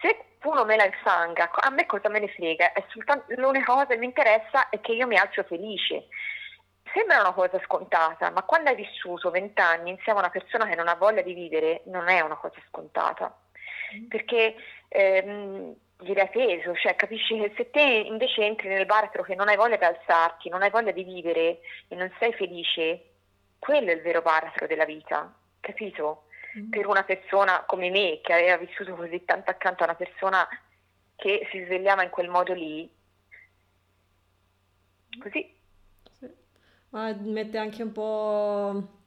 se 0.00 0.16
uno 0.42 0.64
me 0.64 0.76
la 0.76 0.84
infanga, 0.84 1.50
a 1.50 1.70
me 1.70 1.86
cosa 1.86 2.08
me 2.08 2.20
ne 2.20 2.28
frega, 2.28 2.72
soltanto, 2.88 3.32
l'unica 3.36 3.72
cosa 3.72 3.86
che 3.86 3.96
mi 3.96 4.06
interessa 4.06 4.68
è 4.68 4.80
che 4.80 4.92
io 4.92 5.06
mi 5.06 5.16
alzo 5.16 5.42
felice. 5.44 6.06
Sembra 6.92 7.20
una 7.20 7.32
cosa 7.32 7.60
scontata, 7.64 8.30
ma 8.30 8.42
quando 8.42 8.70
hai 8.70 8.76
vissuto 8.76 9.30
vent'anni 9.30 9.90
insieme 9.90 10.18
a 10.18 10.22
una 10.22 10.30
persona 10.30 10.66
che 10.66 10.74
non 10.74 10.88
ha 10.88 10.94
voglia 10.94 11.22
di 11.22 11.34
vivere, 11.34 11.82
non 11.84 12.08
è 12.08 12.20
una 12.20 12.36
cosa 12.36 12.60
scontata. 12.68 13.32
Perché 14.08 14.54
ehm, 14.88 15.74
direi 16.02 16.28
peso, 16.30 16.74
cioè 16.74 16.96
capisci 16.96 17.38
che 17.38 17.52
se 17.56 17.70
te 17.70 17.80
invece 17.80 18.44
entri 18.44 18.68
nel 18.68 18.86
baratro 18.86 19.22
che 19.22 19.34
non 19.34 19.48
hai 19.48 19.56
voglia 19.56 19.76
di 19.76 19.84
alzarti, 19.84 20.48
non 20.48 20.62
hai 20.62 20.70
voglia 20.70 20.92
di 20.92 21.04
vivere 21.04 21.60
e 21.88 21.94
non 21.94 22.10
sei 22.18 22.32
felice, 22.32 23.04
quello 23.58 23.90
è 23.90 23.94
il 23.94 24.02
vero 24.02 24.22
baratro 24.22 24.66
della 24.66 24.84
vita, 24.84 25.34
capito? 25.60 26.24
Mm. 26.58 26.70
Per 26.70 26.86
una 26.86 27.04
persona 27.04 27.64
come 27.66 27.90
me 27.90 28.20
che 28.22 28.32
aveva 28.32 28.56
vissuto 28.56 28.94
così 28.94 29.24
tanto 29.24 29.50
accanto 29.50 29.82
a 29.82 29.86
una 29.86 29.94
persona 29.94 30.48
che 31.16 31.46
si 31.50 31.62
svegliava 31.64 32.02
in 32.02 32.10
quel 32.10 32.28
modo 32.28 32.52
lì, 32.54 32.90
così. 35.20 35.56
Sì. 36.18 36.28
Ma 36.90 37.12
mette 37.12 37.58
anche 37.58 37.82
un 37.82 37.92
po' 37.92 38.99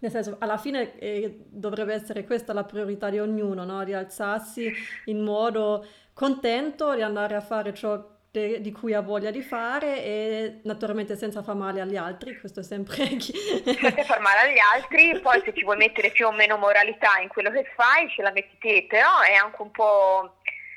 Nel 0.00 0.10
senso, 0.10 0.36
alla 0.40 0.56
fine 0.56 0.98
eh, 0.98 1.44
dovrebbe 1.46 1.94
essere 1.94 2.24
questa 2.24 2.52
la 2.52 2.64
priorità 2.64 3.10
di 3.10 3.18
ognuno, 3.18 3.64
no? 3.64 3.84
Di 3.84 3.92
alzarsi 3.92 4.72
in 5.06 5.22
modo 5.22 5.86
contento, 6.14 6.94
di 6.94 7.02
andare 7.02 7.34
a 7.34 7.40
fare 7.40 7.74
ciò 7.74 8.02
de- 8.30 8.60
di 8.60 8.72
cui 8.72 8.94
ha 8.94 9.00
voglia 9.00 9.30
di 9.30 9.42
fare 9.42 10.02
e 10.02 10.60
naturalmente 10.64 11.16
senza 11.16 11.42
far 11.42 11.54
male 11.54 11.80
agli 11.80 11.96
altri, 11.96 12.38
questo 12.38 12.60
è 12.60 12.62
sempre... 12.62 13.04
senza 13.20 14.04
far 14.04 14.20
male 14.20 14.50
agli 14.50 14.58
altri, 14.74 15.20
poi 15.20 15.42
se 15.44 15.52
ci 15.54 15.64
vuoi 15.64 15.76
mettere 15.76 16.10
più 16.10 16.26
o 16.26 16.32
meno 16.32 16.56
moralità 16.56 17.18
in 17.20 17.28
quello 17.28 17.50
che 17.50 17.64
fai, 17.74 18.08
ce 18.10 18.22
la 18.22 18.32
metti 18.32 18.56
te, 18.58 18.86
però 18.88 19.20
è 19.20 19.34
anche 19.34 19.60
un 19.60 19.70
po'... 19.70 20.36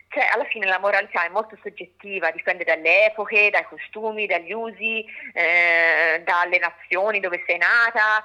Cioè, 0.09 0.27
alla 0.31 0.45
fine 0.45 0.67
la 0.67 0.77
moralità 0.77 1.25
è 1.25 1.29
molto 1.29 1.57
soggettiva, 1.63 2.29
dipende 2.29 2.63
dalle 2.63 3.07
epoche, 3.07 3.49
dai 3.49 3.65
costumi, 3.65 4.27
dagli 4.27 4.51
usi, 4.51 5.03
eh, 5.33 6.21
dalle 6.23 6.59
nazioni 6.59 7.19
dove 7.19 7.43
sei 7.47 7.57
nata 7.57 8.23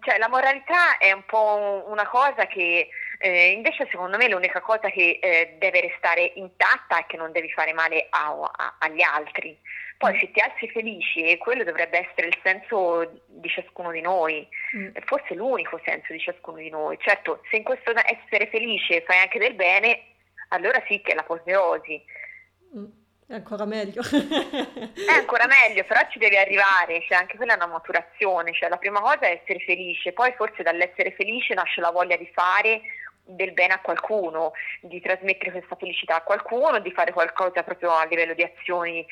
cioè, 0.00 0.18
la 0.18 0.28
moralità 0.28 0.98
è 0.98 1.12
un 1.12 1.24
po' 1.24 1.84
una 1.86 2.06
cosa 2.06 2.46
che 2.46 2.88
eh, 3.18 3.50
invece 3.52 3.86
secondo 3.90 4.16
me 4.16 4.28
l'unica 4.28 4.60
cosa 4.60 4.90
che 4.90 5.18
eh, 5.22 5.56
deve 5.58 5.80
restare 5.80 6.32
intatta 6.34 6.98
è 6.98 7.06
che 7.06 7.16
non 7.16 7.32
devi 7.32 7.50
fare 7.50 7.72
male 7.72 8.06
a, 8.10 8.30
a, 8.30 8.76
agli 8.78 9.00
altri. 9.00 9.58
Poi 9.96 10.14
mm. 10.14 10.18
se 10.18 10.30
ti 10.32 10.40
alzi 10.40 10.68
felice, 10.68 11.38
quello 11.38 11.64
dovrebbe 11.64 12.06
essere 12.06 12.26
il 12.26 12.38
senso 12.42 13.22
di 13.26 13.48
ciascuno 13.48 13.90
di 13.92 14.00
noi, 14.00 14.46
mm. 14.76 14.88
forse 15.04 15.34
l'unico 15.34 15.80
senso 15.84 16.12
di 16.12 16.18
ciascuno 16.18 16.58
di 16.58 16.68
noi. 16.68 16.98
Certo, 16.98 17.40
se 17.48 17.56
in 17.56 17.62
questo 17.62 17.92
essere 17.92 18.48
felice 18.48 19.02
fai 19.02 19.18
anche 19.18 19.38
del 19.38 19.54
bene, 19.54 20.02
allora 20.48 20.82
sì 20.86 21.00
che 21.00 21.12
è 21.12 21.14
l'apoteosi. 21.14 22.04
Mm. 22.76 22.84
È 23.32 23.36
ancora 23.36 23.64
meglio. 23.64 24.02
è 24.02 25.12
ancora 25.16 25.46
meglio, 25.46 25.84
però 25.84 26.00
ci 26.10 26.18
devi 26.18 26.36
arrivare, 26.36 27.00
cioè 27.08 27.16
anche 27.16 27.38
quella 27.38 27.54
è 27.54 27.56
una 27.56 27.66
maturazione, 27.66 28.52
cioè 28.52 28.68
la 28.68 28.76
prima 28.76 29.00
cosa 29.00 29.20
è 29.20 29.40
essere 29.40 29.58
felice, 29.60 30.12
poi 30.12 30.34
forse 30.36 30.62
dall'essere 30.62 31.12
felice 31.12 31.54
nasce 31.54 31.80
la 31.80 31.90
voglia 31.90 32.18
di 32.18 32.30
fare 32.34 32.82
del 33.24 33.52
bene 33.52 33.72
a 33.72 33.80
qualcuno, 33.80 34.52
di 34.82 35.00
trasmettere 35.00 35.50
questa 35.50 35.76
felicità 35.76 36.16
a 36.16 36.22
qualcuno, 36.22 36.78
di 36.80 36.92
fare 36.92 37.14
qualcosa 37.14 37.62
proprio 37.62 37.92
a 37.92 38.04
livello 38.04 38.34
di 38.34 38.42
azioni. 38.42 39.06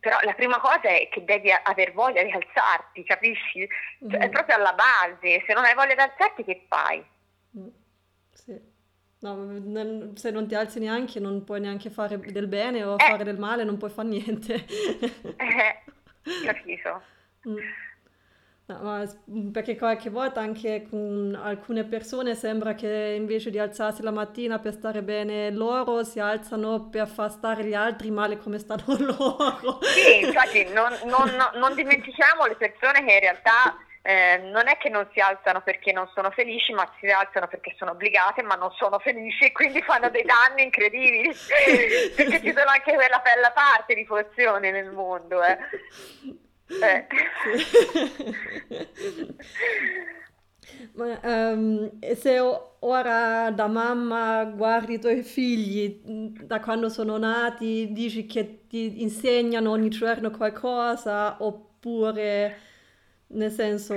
Però 0.00 0.16
la 0.22 0.32
prima 0.32 0.58
cosa 0.58 0.88
è 0.88 1.10
che 1.10 1.22
devi 1.22 1.50
aver 1.50 1.92
voglia 1.92 2.22
di 2.22 2.30
alzarti, 2.30 3.04
capisci? 3.04 3.68
Cioè, 4.08 4.18
mm. 4.18 4.22
È 4.22 4.28
proprio 4.30 4.56
alla 4.56 4.72
base, 4.72 5.44
se 5.46 5.52
non 5.52 5.66
hai 5.66 5.74
voglia 5.74 5.94
di 5.94 6.00
alzarti 6.00 6.44
che 6.44 6.64
fai? 6.66 7.04
Mm. 7.58 7.68
Sì. 8.32 8.69
No, 9.20 10.12
se 10.14 10.30
non 10.30 10.46
ti 10.46 10.54
alzi 10.54 10.78
neanche 10.78 11.20
non 11.20 11.44
puoi 11.44 11.60
neanche 11.60 11.90
fare 11.90 12.18
del 12.18 12.46
bene 12.46 12.82
o 12.84 12.94
eh. 12.94 13.04
fare 13.04 13.24
del 13.24 13.38
male, 13.38 13.64
non 13.64 13.76
puoi 13.76 13.90
fare 13.90 14.08
niente. 14.08 14.54
eh, 14.54 15.82
capito. 16.44 17.02
Mm. 17.48 17.58
No, 18.66 19.50
perché 19.52 19.76
qualche 19.76 20.10
volta 20.10 20.40
anche 20.40 20.86
con 20.88 21.36
alcune 21.42 21.82
persone 21.84 22.36
sembra 22.36 22.74
che 22.74 23.14
invece 23.18 23.50
di 23.50 23.58
alzarsi 23.58 24.00
la 24.00 24.12
mattina 24.12 24.60
per 24.60 24.74
stare 24.74 25.02
bene 25.02 25.50
loro, 25.50 26.04
si 26.04 26.20
alzano 26.20 26.88
per 26.88 27.08
far 27.08 27.32
stare 27.32 27.64
gli 27.64 27.74
altri 27.74 28.12
male 28.12 28.38
come 28.38 28.58
stanno 28.60 28.84
loro. 29.00 29.80
Sì, 29.82 30.24
infatti 30.24 30.64
non, 30.72 30.92
non, 31.06 31.30
non 31.54 31.74
dimentichiamo 31.74 32.46
le 32.46 32.54
persone 32.54 33.04
che 33.04 33.12
in 33.12 33.20
realtà 33.20 33.76
eh, 34.02 34.38
non 34.38 34.66
è 34.66 34.78
che 34.78 34.88
non 34.88 35.06
si 35.12 35.20
alzano 35.20 35.60
perché 35.60 35.92
non 35.92 36.08
sono 36.14 36.30
felici, 36.30 36.72
ma 36.72 36.90
si 36.98 37.06
alzano 37.06 37.48
perché 37.48 37.74
sono 37.76 37.90
obbligate, 37.90 38.42
ma 38.42 38.54
non 38.54 38.72
sono 38.72 38.98
felici 38.98 39.44
e 39.44 39.52
quindi 39.52 39.82
fanno 39.82 40.08
dei 40.08 40.24
danni 40.24 40.62
incredibili, 40.62 41.28
perché 42.16 42.40
ci 42.40 42.54
sono 42.56 42.70
anche 42.70 42.94
quella 42.94 43.20
bella 43.22 43.50
parte 43.52 43.94
di 43.94 44.06
porzione 44.06 44.70
nel 44.70 44.90
mondo. 44.90 45.42
Eh. 45.42 45.58
Eh. 46.82 47.06
Ma, 50.92 51.20
um, 51.22 51.90
se 52.14 52.38
ora 52.38 53.50
da 53.50 53.66
mamma 53.66 54.44
guardi 54.44 54.94
i 54.94 54.98
tuoi 54.98 55.22
figli, 55.22 56.00
da 56.44 56.60
quando 56.60 56.88
sono 56.88 57.18
nati, 57.18 57.92
dici 57.92 58.24
che 58.24 58.66
ti 58.66 59.02
insegnano 59.02 59.70
ogni 59.70 59.90
giorno 59.90 60.30
qualcosa 60.30 61.36
oppure 61.40 62.69
Nel 63.32 63.52
senso... 63.52 63.94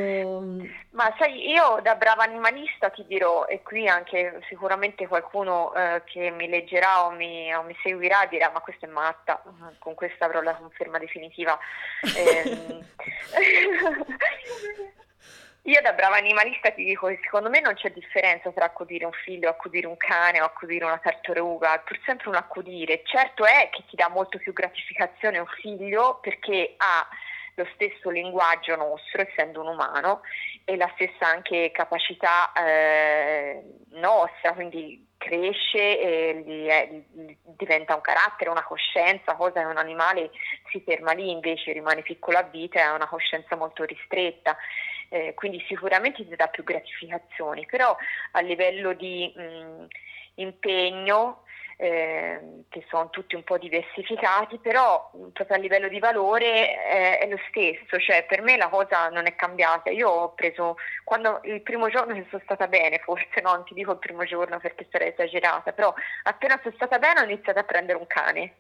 Ma 0.92 1.12
sai, 1.18 1.50
io 1.50 1.80
da 1.82 1.96
brava 1.96 2.22
animalista 2.22 2.92
ti 2.92 3.04
dirò, 3.08 3.46
e 3.48 3.64
qui 3.64 3.88
anche 3.88 4.40
sicuramente 4.48 5.08
qualcuno 5.08 5.74
eh, 5.74 6.04
che 6.06 6.30
mi 6.30 6.48
leggerà 6.48 7.08
o 7.08 7.12
mi, 7.12 7.52
o 7.52 7.64
mi, 7.64 7.76
seguirà 7.82 8.28
dirà 8.28 8.52
ma 8.52 8.60
questa 8.60 8.86
è 8.86 8.90
matta, 8.90 9.42
con 9.80 9.96
questa 9.96 10.26
avrò 10.26 10.42
la 10.42 10.54
conferma 10.54 11.00
definitiva. 11.00 11.58
Eh, 12.16 12.86
io 15.64 15.82
da 15.82 15.94
brava 15.94 16.18
animalista 16.18 16.70
ti 16.70 16.84
dico 16.84 17.08
che 17.08 17.20
secondo 17.24 17.50
me 17.50 17.60
non 17.60 17.74
c'è 17.74 17.92
differenza 17.92 18.52
tra 18.52 18.66
accudire 18.66 19.06
un 19.06 19.14
figlio, 19.14 19.50
accudire 19.50 19.88
un 19.88 19.98
cane 19.98 20.42
o 20.42 20.46
accudire 20.46 20.86
una 20.86 21.00
tartaruga, 21.00 21.74
è 21.74 21.82
pur 21.84 22.00
sempre 22.06 22.30
un 22.30 22.36
accudire. 22.36 23.02
Certo 23.04 23.46
è 23.46 23.70
che 23.72 23.84
ti 23.90 23.96
dà 23.96 24.10
molto 24.10 24.38
più 24.38 24.54
gratificazione 24.54 25.40
un 25.40 25.48
figlio 25.48 26.20
perché 26.22 26.76
ha 26.78 27.08
lo 27.56 27.68
stesso 27.74 28.10
linguaggio 28.10 28.76
nostro, 28.76 29.22
essendo 29.22 29.62
un 29.62 29.68
umano, 29.68 30.22
e 30.66 30.76
la 30.76 30.90
stessa 30.96 31.28
anche 31.28 31.72
capacità 31.72 32.52
eh, 32.54 33.62
nostra, 33.92 34.54
quindi 34.54 35.08
cresce 35.18 36.00
e 36.00 37.06
diventa 37.44 37.96
un 37.96 38.02
carattere, 38.02 38.50
una 38.50 38.64
coscienza, 38.64 39.36
cosa 39.36 39.62
che 39.62 39.66
un 39.66 39.78
animale 39.78 40.32
si 40.70 40.82
ferma 40.82 41.14
lì, 41.14 41.32
invece 41.32 41.72
rimane 41.72 42.02
piccola 42.02 42.40
a 42.40 42.44
vita 42.44 42.80
e 42.80 42.82
ha 42.82 42.94
una 42.94 43.08
coscienza 43.08 43.56
molto 43.56 43.84
ristretta. 43.84 44.58
Eh, 45.10 45.34
quindi 45.36 45.64
sicuramente 45.68 46.28
ti 46.28 46.36
dà 46.36 46.48
più 46.48 46.64
gratificazioni, 46.64 47.66
però 47.68 47.96
a 48.32 48.40
livello 48.42 48.94
di 48.94 49.32
mh, 49.36 49.86
impegno 50.36 51.43
eh, 51.84 52.40
che 52.70 52.86
sono 52.88 53.10
tutti 53.10 53.36
un 53.36 53.44
po' 53.44 53.58
diversificati, 53.58 54.58
però 54.58 55.12
proprio 55.34 55.58
a 55.58 55.60
livello 55.60 55.90
di 55.90 56.00
valore 56.00 56.72
eh, 56.72 57.18
è 57.18 57.28
lo 57.28 57.38
stesso, 57.50 58.00
cioè 58.00 58.26
per 58.26 58.42
me 58.42 58.56
la 58.56 58.70
cosa 58.70 59.10
non 59.10 59.26
è 59.26 59.36
cambiata. 59.36 59.90
Io 59.90 60.08
ho 60.08 60.34
preso, 60.34 60.78
quando 61.04 61.42
il 61.44 61.62
primo 61.62 61.90
giorno 61.90 62.14
che 62.14 62.26
sono 62.30 62.42
stata 62.46 62.68
bene, 62.68 63.00
forse 63.00 63.42
no, 63.42 63.54
non 63.54 63.66
ti 63.66 63.74
dico 63.74 63.92
il 63.92 64.00
primo 64.00 64.24
giorno 64.24 64.60
perché 64.60 64.88
sarei 64.90 65.10
esagerata, 65.10 65.74
però 65.74 65.94
appena 66.24 66.58
sono 66.62 66.74
stata 66.76 67.00
bene 67.00 67.20
ho 67.20 67.24
iniziato 67.24 67.60
a 67.60 67.64
prendere 67.64 67.98
un 67.98 68.08
cane 68.08 68.56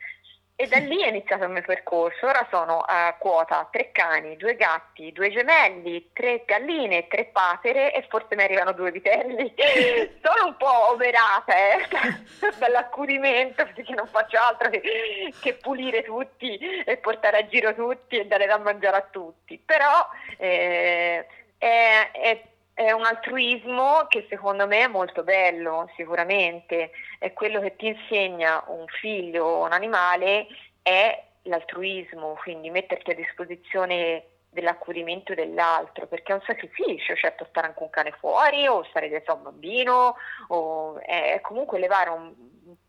e 0.55 0.67
da 0.67 0.77
lì 0.77 1.01
è 1.01 1.07
iniziato 1.07 1.45
il 1.45 1.49
mio 1.49 1.63
percorso. 1.63 2.27
Ora 2.27 2.45
sono 2.49 2.79
a 2.79 3.15
quota 3.17 3.67
tre 3.71 3.91
cani, 3.91 4.37
due 4.37 4.55
gatti, 4.55 5.11
due 5.11 5.31
gemelli, 5.31 6.11
tre 6.13 6.43
galline, 6.45 7.07
tre 7.07 7.25
papere 7.25 7.93
e 7.93 8.05
forse 8.07 8.35
mi 8.35 8.43
arrivano 8.43 8.71
due 8.71 8.91
vitelli. 8.91 9.53
sono 10.21 10.47
un 10.47 10.57
po' 10.57 10.91
oberata 10.91 11.53
eh, 11.55 11.87
dall'accudimento 12.59 13.65
perché 13.65 13.93
non 13.93 14.07
faccio 14.07 14.37
altro 14.39 14.69
che, 14.69 15.33
che, 15.41 15.53
pulire 15.55 16.03
tutti 16.03 16.55
e 16.57 16.97
portare 16.97 17.37
a 17.37 17.47
giro 17.47 17.73
tutti 17.73 18.17
e 18.17 18.27
dare 18.27 18.45
da 18.45 18.57
mangiare 18.59 18.97
a 18.97 19.07
tutti. 19.09 19.57
Però 19.57 20.07
eh, 20.37 21.25
è, 21.57 22.11
è 22.11 22.41
è 22.73 22.91
un 22.91 23.05
altruismo 23.05 24.05
che 24.07 24.25
secondo 24.29 24.65
me 24.65 24.83
è 24.83 24.87
molto 24.87 25.23
bello, 25.23 25.89
sicuramente, 25.95 26.91
è 27.19 27.31
quello 27.31 27.61
che 27.61 27.75
ti 27.75 27.87
insegna 27.87 28.63
un 28.67 28.85
figlio 28.87 29.45
o 29.45 29.65
un 29.65 29.71
animale, 29.71 30.47
è 30.81 31.23
l'altruismo, 31.43 32.37
quindi 32.41 32.71
metterti 32.71 33.11
a 33.11 33.15
disposizione 33.15 34.25
dell'accudimento 34.49 35.33
dell'altro, 35.35 36.07
perché 36.07 36.31
è 36.31 36.35
un 36.35 36.41
sacrificio, 36.45 37.15
cioè 37.15 37.33
portare 37.33 37.67
anche 37.67 37.83
un 37.83 37.89
cane 37.89 38.11
fuori 38.11 38.67
o 38.67 38.83
stare 38.85 39.07
dietro 39.07 39.33
a 39.33 39.35
un 39.37 39.43
bambino, 39.43 40.15
o 40.47 40.99
è 40.99 41.39
comunque 41.41 41.79
levare 41.79 42.09
un, 42.09 42.33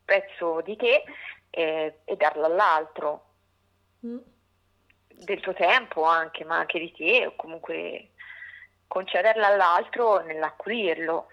pezzo 0.05 0.61
di 0.61 0.77
te 0.77 1.03
e, 1.51 2.01
e 2.05 2.16
darlo 2.16 2.44
all'altro, 2.44 3.25
mm. 4.07 4.18
del 5.09 5.40
tuo 5.40 5.55
tempo 5.55 6.05
anche, 6.05 6.44
ma 6.44 6.59
anche 6.59 6.79
di 6.79 6.92
te, 6.92 7.27
o 7.27 7.33
comunque 7.37 8.11
concederla 8.95 9.49
all'altro 9.49 10.23
nell'acquirlo. 10.23 11.27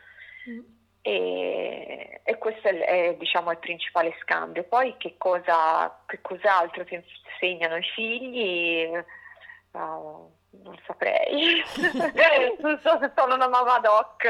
Mm. 0.49 0.59
E, 1.03 2.21
e, 2.23 2.37
questo 2.37 2.67
è, 2.67 2.77
è 2.77 3.15
diciamo, 3.17 3.51
il 3.51 3.59
principale 3.59 4.15
scambio. 4.21 4.63
Poi 4.63 4.95
che, 4.97 5.15
cosa, 5.17 6.03
che 6.07 6.19
cos'altro 6.21 6.83
ti 6.83 6.95
insegnano 6.95 7.77
i 7.77 7.83
figli? 7.83 8.89
Uh, 9.71 10.29
non 10.63 10.77
saprei, 10.85 11.63
non 12.59 12.77
so 12.83 12.97
se 12.99 13.11
sono 13.15 13.35
una 13.35 13.47
mamma 13.47 13.79
doc, 13.79 14.25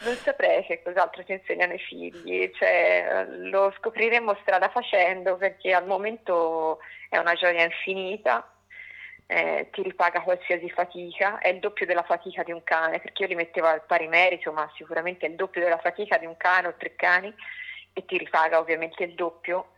non 0.00 0.14
saprei 0.14 0.64
che 0.64 0.82
cos'altro 0.82 1.22
ti 1.24 1.32
insegnano 1.32 1.74
i 1.74 1.78
figli, 1.78 2.50
cioè, 2.54 3.26
lo 3.28 3.70
scopriremo 3.76 4.34
strada 4.40 4.70
facendo 4.70 5.36
perché 5.36 5.74
al 5.74 5.86
momento 5.86 6.78
è 7.10 7.18
una 7.18 7.34
gioia 7.34 7.64
infinita 7.64 8.50
eh, 9.32 9.68
ti 9.72 9.82
ripaga 9.82 10.20
qualsiasi 10.20 10.68
fatica, 10.68 11.38
è 11.38 11.48
il 11.48 11.58
doppio 11.58 11.86
della 11.86 12.02
fatica 12.02 12.42
di 12.42 12.52
un 12.52 12.62
cane, 12.62 13.00
perché 13.00 13.22
io 13.22 13.28
li 13.28 13.34
mettevo 13.34 13.66
al 13.66 13.82
pari 13.86 14.06
merito, 14.06 14.52
ma 14.52 14.70
sicuramente 14.76 15.24
è 15.24 15.30
il 15.30 15.36
doppio 15.36 15.62
della 15.62 15.78
fatica 15.78 16.18
di 16.18 16.26
un 16.26 16.36
cane 16.36 16.68
o 16.68 16.74
tre 16.76 16.94
cani 16.94 17.34
e 17.94 18.04
ti 18.04 18.18
ripaga 18.18 18.58
ovviamente 18.58 19.04
il 19.04 19.14
doppio. 19.14 19.70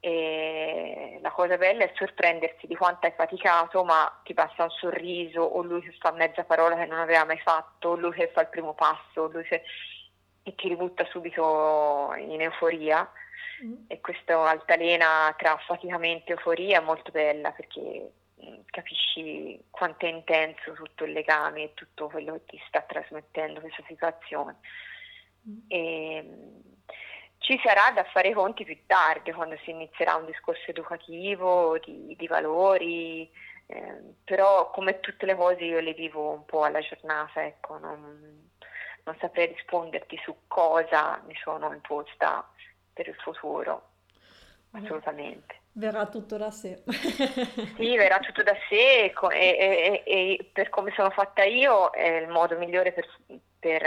E 0.00 1.18
la 1.20 1.30
cosa 1.30 1.58
bella 1.58 1.84
è 1.84 1.92
sorprendersi 1.94 2.66
di 2.66 2.74
quanto 2.74 3.06
hai 3.06 3.12
faticato, 3.14 3.84
ma 3.84 4.20
ti 4.24 4.32
passa 4.32 4.62
un 4.62 4.70
sorriso, 4.70 5.42
o 5.42 5.62
lui 5.62 5.82
che 5.82 5.94
fa 5.98 6.12
mezza 6.12 6.44
parola 6.44 6.76
che 6.76 6.86
non 6.86 6.98
aveva 6.98 7.24
mai 7.24 7.38
fatto, 7.40 7.90
o 7.90 7.96
lui 7.96 8.12
che 8.12 8.30
fa 8.32 8.42
il 8.42 8.48
primo 8.48 8.72
passo, 8.72 9.26
lui 9.26 9.42
che... 9.44 9.62
e 10.42 10.54
ti 10.54 10.68
ributta 10.68 11.04
subito 11.10 12.14
in 12.16 12.40
euforia. 12.40 13.10
Mm. 13.62 13.84
E 13.88 14.00
questa 14.00 14.48
altalena 14.48 15.34
tra 15.36 15.56
faticamento 15.66 16.30
e 16.30 16.34
euforia 16.34 16.78
è 16.78 16.82
molto 16.82 17.10
bella 17.10 17.50
perché 17.52 18.10
capisci 18.66 19.64
quanto 19.70 20.06
è 20.06 20.08
intenso 20.08 20.72
tutto 20.72 21.04
il 21.04 21.12
legame 21.12 21.62
e 21.62 21.74
tutto 21.74 22.08
quello 22.08 22.34
che 22.34 22.44
ti 22.46 22.62
sta 22.68 22.82
trasmettendo 22.82 23.60
questa 23.60 23.82
situazione. 23.86 24.56
Mm. 25.48 25.58
E, 25.68 26.38
ci 27.38 27.60
sarà 27.62 27.92
da 27.92 28.02
fare 28.04 28.28
i 28.28 28.32
conti 28.32 28.64
più 28.64 28.76
tardi, 28.86 29.32
quando 29.32 29.56
si 29.58 29.70
inizierà 29.70 30.16
un 30.16 30.26
discorso 30.26 30.70
educativo, 30.70 31.78
di, 31.78 32.16
di 32.16 32.26
valori, 32.26 33.30
eh, 33.66 34.14
però 34.24 34.70
come 34.70 35.00
tutte 35.00 35.26
le 35.26 35.36
cose 35.36 35.64
io 35.64 35.80
le 35.80 35.92
vivo 35.92 36.30
un 36.30 36.44
po' 36.44 36.64
alla 36.64 36.80
giornata, 36.80 37.44
ecco, 37.44 37.78
non, 37.78 38.50
non 39.04 39.16
saprei 39.20 39.46
risponderti 39.46 40.18
su 40.24 40.34
cosa 40.48 41.22
mi 41.26 41.34
sono 41.36 41.72
imposta 41.72 42.48
per 42.92 43.08
il 43.08 43.16
futuro, 43.16 43.90
assolutamente. 44.72 45.60
Verrà 45.78 46.06
tutto 46.06 46.38
da 46.38 46.50
sé. 46.50 46.82
sì, 47.76 47.96
verrà 47.98 48.18
tutto 48.20 48.42
da 48.42 48.54
sé 48.66 49.12
e, 49.12 49.12
e, 49.30 50.02
e, 50.06 50.50
per 50.50 50.70
come 50.70 50.90
sono 50.96 51.10
fatta 51.10 51.44
io 51.44 51.90
è 51.90 52.22
il 52.22 52.28
modo 52.28 52.56
migliore 52.56 52.92
per, 52.92 53.06
per, 53.58 53.82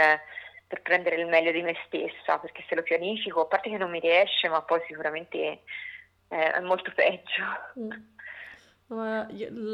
per, 0.68 0.82
prendere 0.82 1.16
il 1.16 1.26
meglio 1.26 1.50
di 1.50 1.62
me 1.62 1.74
stessa, 1.86 2.38
perché 2.38 2.64
se 2.68 2.76
lo 2.76 2.82
pianifico, 2.82 3.40
a 3.40 3.46
parte 3.46 3.70
che 3.70 3.76
non 3.76 3.90
mi 3.90 3.98
riesce, 3.98 4.48
ma 4.48 4.62
poi 4.62 4.80
sicuramente 4.86 5.62
è, 6.28 6.52
è 6.52 6.60
molto 6.60 6.92
peggio. 6.94 7.44
Mm. 7.80 7.90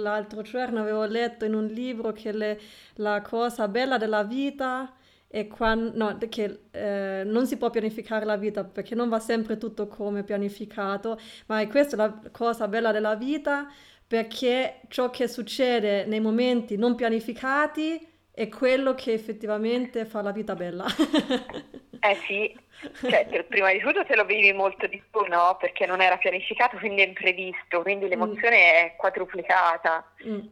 L'altro 0.02 0.40
giorno 0.40 0.80
avevo 0.80 1.04
letto 1.04 1.44
in 1.44 1.52
un 1.52 1.66
libro 1.66 2.12
che 2.12 2.32
le, 2.32 2.58
la 2.94 3.20
cosa 3.20 3.68
bella 3.68 3.98
della 3.98 4.24
vita 4.24 4.90
e 5.36 5.48
quando, 5.48 5.92
no, 5.94 6.18
che 6.30 6.60
eh, 6.70 7.22
non 7.26 7.46
si 7.46 7.58
può 7.58 7.68
pianificare 7.68 8.24
la 8.24 8.38
vita 8.38 8.64
perché 8.64 8.94
non 8.94 9.10
va 9.10 9.20
sempre 9.20 9.58
tutto 9.58 9.86
come 9.86 10.22
pianificato, 10.22 11.20
ma 11.48 11.60
è 11.60 11.66
questa 11.66 11.94
la 11.94 12.18
cosa 12.32 12.68
bella 12.68 12.90
della 12.90 13.16
vita 13.16 13.70
perché 14.06 14.80
ciò 14.88 15.10
che 15.10 15.28
succede 15.28 16.06
nei 16.06 16.20
momenti 16.20 16.78
non 16.78 16.94
pianificati 16.94 18.14
è 18.32 18.48
quello 18.48 18.94
che 18.94 19.12
effettivamente 19.12 20.06
fa 20.06 20.22
la 20.22 20.32
vita 20.32 20.54
bella. 20.54 20.86
eh 22.00 22.14
sì, 22.26 22.58
cioè, 23.02 23.44
prima 23.46 23.72
di 23.72 23.80
tutto 23.80 24.06
te 24.06 24.16
lo 24.16 24.24
vivi 24.24 24.54
molto 24.54 24.86
di 24.86 25.02
più, 25.10 25.20
no? 25.28 25.58
Perché 25.60 25.84
non 25.84 26.00
era 26.00 26.16
pianificato, 26.16 26.78
quindi 26.78 27.02
è 27.02 27.08
imprevisto, 27.08 27.82
quindi 27.82 28.06
mm. 28.06 28.08
l'emozione 28.08 28.56
mm. 28.56 28.86
è 28.86 28.94
quadruplicata. 28.96 30.12
Mm. 30.26 30.46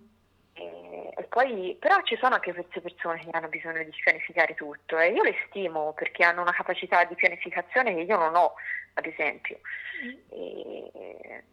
E 0.55 1.25
poi, 1.29 1.77
però 1.81 2.01
ci 2.03 2.17
sono 2.17 2.37
anche 2.37 2.53
queste 2.53 2.81
persone 2.81 3.21
che 3.21 3.31
hanno 3.33 3.49
bisogno 3.49 3.83
di 3.83 3.91
pianificare 4.03 4.55
tutto 4.55 4.99
e 4.99 5.11
io 5.11 5.23
le 5.23 5.35
stimo 5.49 5.93
perché 5.93 6.25
hanno 6.25 6.43
una 6.43 6.53
capacità 6.53 7.05
di 7.05 7.15
pianificazione 7.15 7.95
che 7.95 8.03
io 8.03 8.17
non 8.17 8.35
ho, 8.37 8.55
ad 8.95 9.07
esempio. 9.07 9.59
Mm. 10.05 10.15
E, 10.29 11.45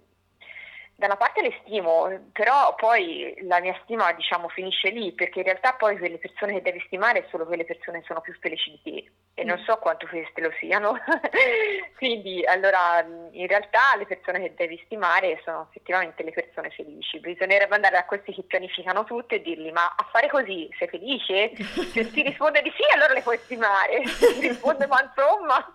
da 0.96 1.08
una 1.08 1.18
parte 1.18 1.42
le 1.42 1.58
stimo, 1.62 2.10
però 2.32 2.76
poi 2.76 3.36
la 3.42 3.60
mia 3.60 3.78
stima 3.84 4.12
diciamo 4.14 4.50
finisce 4.50 4.90
lì, 4.90 5.12
perché 5.14 5.40
in 5.40 5.46
realtà 5.46 5.74
poi 5.74 5.98
quelle 5.98 6.20
persone 6.20 6.54
che 6.54 6.62
devi 6.62 6.84
stimare 6.86 7.26
sono 7.30 7.46
quelle 7.46 7.66
persone 7.66 8.00
che 8.00 8.06
sono 8.06 8.22
più 8.22 8.38
felici 8.40 8.70
di 8.72 8.82
te 8.84 9.12
e 9.34 9.44
non 9.44 9.60
mm. 9.60 9.64
so 9.64 9.78
quanto 9.78 10.06
queste 10.08 10.42
lo 10.42 10.52
siano. 10.60 11.00
Quindi 11.98 12.46
allora 12.46 13.04
in 13.32 13.48
realtà 13.48 13.96
le 13.98 14.06
persone 14.06 14.42
che 14.42 14.54
devi 14.56 14.80
stimare 14.86 15.42
sono 15.44 15.68
effettivamente 15.70 16.24
le 16.24 16.32
persone 16.32 16.70
felici. 16.70 17.20
Bisognerebbe 17.20 17.74
andare 17.74 17.98
a 17.98 18.06
questi 18.06 18.34
che 18.34 18.44
pianificano 18.44 19.04
tutto 19.04 19.34
e 19.34 19.42
dirgli 19.42 19.72
ma 19.72 19.96
a 19.98 20.08
fare 20.12 20.28
così 20.30 20.70
sei 20.78 20.88
felice? 20.88 21.52
Se 21.92 22.12
ti 22.12 22.22
risponde 22.22 22.62
di 22.62 22.72
sì 22.76 22.84
allora 22.94 23.14
le 23.14 23.22
puoi 23.22 23.38
stimare, 23.38 24.06
se 24.08 24.40
ti 24.40 24.48
risponde 24.48 24.86
ma 24.88 25.02
insomma 25.02 25.74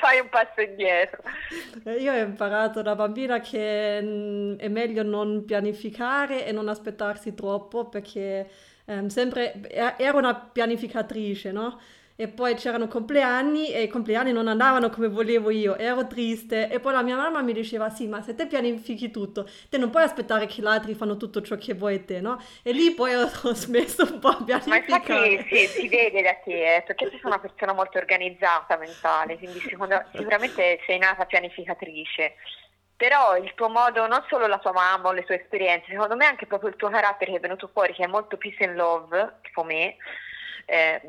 Fai 0.00 0.20
un 0.20 0.28
passo 0.30 0.60
indietro. 0.60 1.22
Io 1.98 2.12
ho 2.12 2.16
imparato 2.16 2.82
da 2.82 2.94
bambina 2.94 3.40
che 3.40 4.00
mm, 4.02 4.56
è 4.56 4.68
meglio 4.68 5.02
non 5.02 5.44
pianificare 5.44 6.46
e 6.46 6.52
non 6.52 6.68
aspettarsi 6.68 7.34
troppo 7.34 7.88
perché 7.88 8.48
um, 8.86 9.08
sempre 9.08 9.60
ero 9.98 10.18
una 10.18 10.34
pianificatrice, 10.34 11.52
no? 11.52 11.78
E 12.16 12.28
poi 12.28 12.54
c'erano 12.54 12.86
compleanni 12.86 13.72
e 13.72 13.82
i 13.82 13.88
compleanni 13.88 14.32
non 14.32 14.46
andavano 14.46 14.88
come 14.90 15.08
volevo 15.08 15.50
io, 15.50 15.76
ero 15.76 16.06
triste 16.06 16.68
e 16.70 16.78
poi 16.78 16.92
la 16.92 17.02
mia 17.02 17.16
mamma 17.16 17.42
mi 17.42 17.52
diceva 17.52 17.90
sì 17.90 18.06
ma 18.06 18.22
se 18.22 18.34
te 18.34 18.46
pianifichi 18.46 19.10
tutto 19.10 19.48
te 19.68 19.78
non 19.78 19.90
puoi 19.90 20.04
aspettare 20.04 20.46
che 20.46 20.62
gli 20.62 20.66
altri 20.66 20.94
fanno 20.94 21.16
tutto 21.16 21.42
ciò 21.42 21.56
che 21.56 21.74
vuoi 21.74 22.04
te 22.04 22.20
no? 22.20 22.40
E 22.62 22.72
lì 22.72 22.92
poi 22.92 23.14
ho, 23.14 23.26
smesso 23.54 24.04
un 24.04 24.18
po' 24.18 24.28
a 24.28 24.42
pianificare. 24.44 24.84
Ma 24.88 25.26
infatti 25.26 25.56
sì, 25.56 25.66
si 25.66 25.88
vede 25.88 26.22
da 26.22 26.34
te, 26.34 26.76
eh, 26.76 26.82
perché 26.82 27.06
tu 27.06 27.12
sei 27.12 27.20
una 27.24 27.40
persona 27.40 27.72
molto 27.72 27.98
organizzata 27.98 28.76
mentale, 28.76 29.36
quindi 29.38 29.58
secondo, 29.60 30.02
sicuramente 30.12 30.80
sei 30.86 30.98
nata 30.98 31.24
pianificatrice 31.24 32.34
però 32.96 33.36
il 33.36 33.52
tuo 33.54 33.68
modo, 33.68 34.06
non 34.06 34.24
solo 34.28 34.46
la 34.46 34.58
tua 34.58 34.72
mamma 34.72 35.08
o 35.08 35.12
le 35.12 35.24
tue 35.24 35.40
esperienze, 35.40 35.90
secondo 35.90 36.14
me 36.14 36.26
anche 36.26 36.46
proprio 36.46 36.70
il 36.70 36.76
tuo 36.76 36.88
carattere 36.88 37.32
che 37.32 37.36
è 37.38 37.40
venuto 37.40 37.68
fuori, 37.72 37.92
che 37.92 38.04
è 38.04 38.06
molto 38.06 38.36
peace 38.36 38.64
and 38.64 38.76
love, 38.76 39.40
tipo 39.42 39.64
me, 39.64 39.96
eh, 40.64 41.00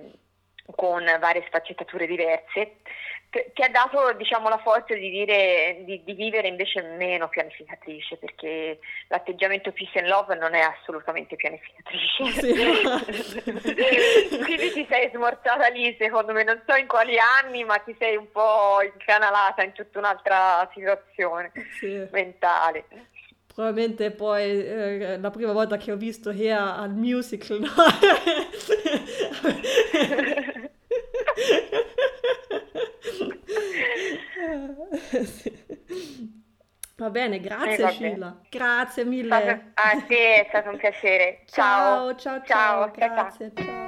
con 0.75 1.03
varie 1.19 1.43
sfaccettature 1.47 2.07
diverse, 2.07 2.77
ti 3.53 3.61
ha 3.61 3.69
dato 3.69 4.13
diciamo, 4.13 4.47
la 4.47 4.57
forza 4.59 4.93
di, 4.93 5.09
dire, 5.09 5.81
di, 5.83 6.01
di, 6.03 6.13
vivere 6.13 6.47
invece 6.47 6.81
meno 6.81 7.27
pianificatrice, 7.27 8.17
perché 8.17 8.79
l'atteggiamento 9.09 9.71
peace 9.73 9.99
and 9.99 10.07
love 10.07 10.35
non 10.35 10.53
è 10.53 10.61
assolutamente 10.61 11.35
pianificatrice. 11.35 12.03
Sì. 12.45 12.53
Quindi 14.45 14.71
ti 14.71 14.85
sei 14.89 15.09
smorzata 15.13 15.67
lì, 15.67 15.95
secondo 15.99 16.31
me, 16.33 16.43
non 16.43 16.61
so 16.65 16.75
in 16.75 16.87
quali 16.87 17.17
anni, 17.41 17.63
ma 17.63 17.77
ti 17.79 17.95
sei 17.99 18.15
un 18.15 18.31
po' 18.31 18.81
incanalata 18.81 19.63
in 19.63 19.73
tutta 19.73 19.99
un'altra 19.99 20.69
situazione 20.73 21.51
sì. 21.79 22.07
mentale 22.11 22.85
probabilmente 23.55 24.11
poi 24.11 24.43
eh, 24.43 25.17
la 25.17 25.31
prima 25.31 25.53
volta 25.53 25.77
che 25.77 25.93
ho 25.93 25.95
visto 25.95 26.29
Hea 26.29 26.75
al 26.75 26.93
musical 26.93 27.61
no? 27.61 27.69
Va 36.97 37.09
bene, 37.09 37.41
grazie 37.41 37.87
eh, 37.87 37.91
Sheila. 37.91 38.39
Grazie 38.49 39.03
mille. 39.03 39.73
A 39.73 40.01
te 40.07 40.43
è 40.43 40.45
stato 40.47 40.69
un 40.69 40.77
piacere. 40.77 41.41
Ciao, 41.45 42.15
ciao, 42.15 42.41
ciao. 42.45 42.45
ciao, 42.45 42.89
ciao 42.95 43.13
grazie, 43.13 43.51
ciao. 43.53 43.87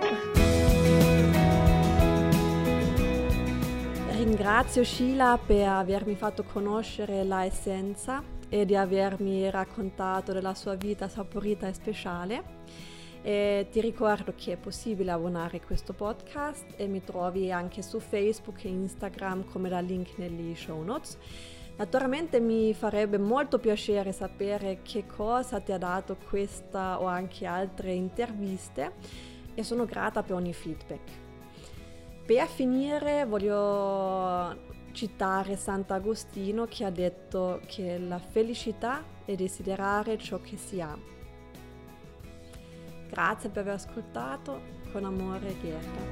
Ringrazio 4.12 4.84
Sheila 4.84 5.39
per 5.43 5.69
avermi 5.69 6.15
fatto 6.15 6.43
conoscere 6.43 7.23
la 7.23 7.45
essenza 7.45 8.36
e 8.50 8.66
di 8.66 8.76
avermi 8.76 9.50
raccontato 9.50 10.34
della 10.34 10.54
sua 10.54 10.76
vita 10.76 11.08
saporita 11.08 11.68
e 11.68 11.74
speciale. 11.74 12.44
E 13.22 13.68
ti 13.72 13.82
ricordo 13.82 14.34
che 14.36 14.54
è 14.54 14.58
possibile 14.58 15.12
abbonare 15.12 15.60
questo 15.60 15.94
podcast 15.94 16.74
e 16.78 16.88
mi 16.88 17.04
trovi 17.04 17.52
anche 17.52 17.82
su 17.82 18.00
Facebook 18.00 18.64
e 18.64 18.70
Instagram 18.70 19.50
come 19.52 19.70
da 19.70 19.80
link 19.80 20.18
negli 20.18 20.56
show 20.56 20.82
notes. 20.82 21.18
Naturalmente 21.78 22.40
mi 22.40 22.74
farebbe 22.74 23.18
molto 23.20 23.60
piacere 23.60 24.12
sapere 24.12 24.80
che 24.82 25.06
cosa 25.06 25.60
ti 25.60 25.72
ha 25.72 25.78
dato 25.78 26.18
questa 26.28 27.00
o 27.00 27.06
anche 27.06 27.46
altre 27.46 27.94
interviste 27.94 28.94
e 29.54 29.64
sono 29.64 29.86
grata 29.86 30.24
per 30.24 30.36
ogni 30.36 30.54
feedback. 30.54 31.10
Per 32.26 32.48
finire 32.48 33.26
voglio 33.26 34.76
citare 34.98 35.56
Sant'Agostino 35.58 36.66
che 36.66 36.84
ha 36.84 36.90
detto 36.90 37.62
che 37.68 38.00
la 38.00 38.18
felicità 38.18 39.04
è 39.26 39.36
desiderare 39.36 40.18
ciò 40.18 40.42
che 40.42 40.58
si 40.58 40.82
ha. 40.82 40.98
Grazie 43.08 43.52
per 43.52 43.62
aver 43.62 43.76
ascoltato, 43.76 44.60
con 44.92 45.04
amore 45.06 45.56
Gherda. 45.62 46.06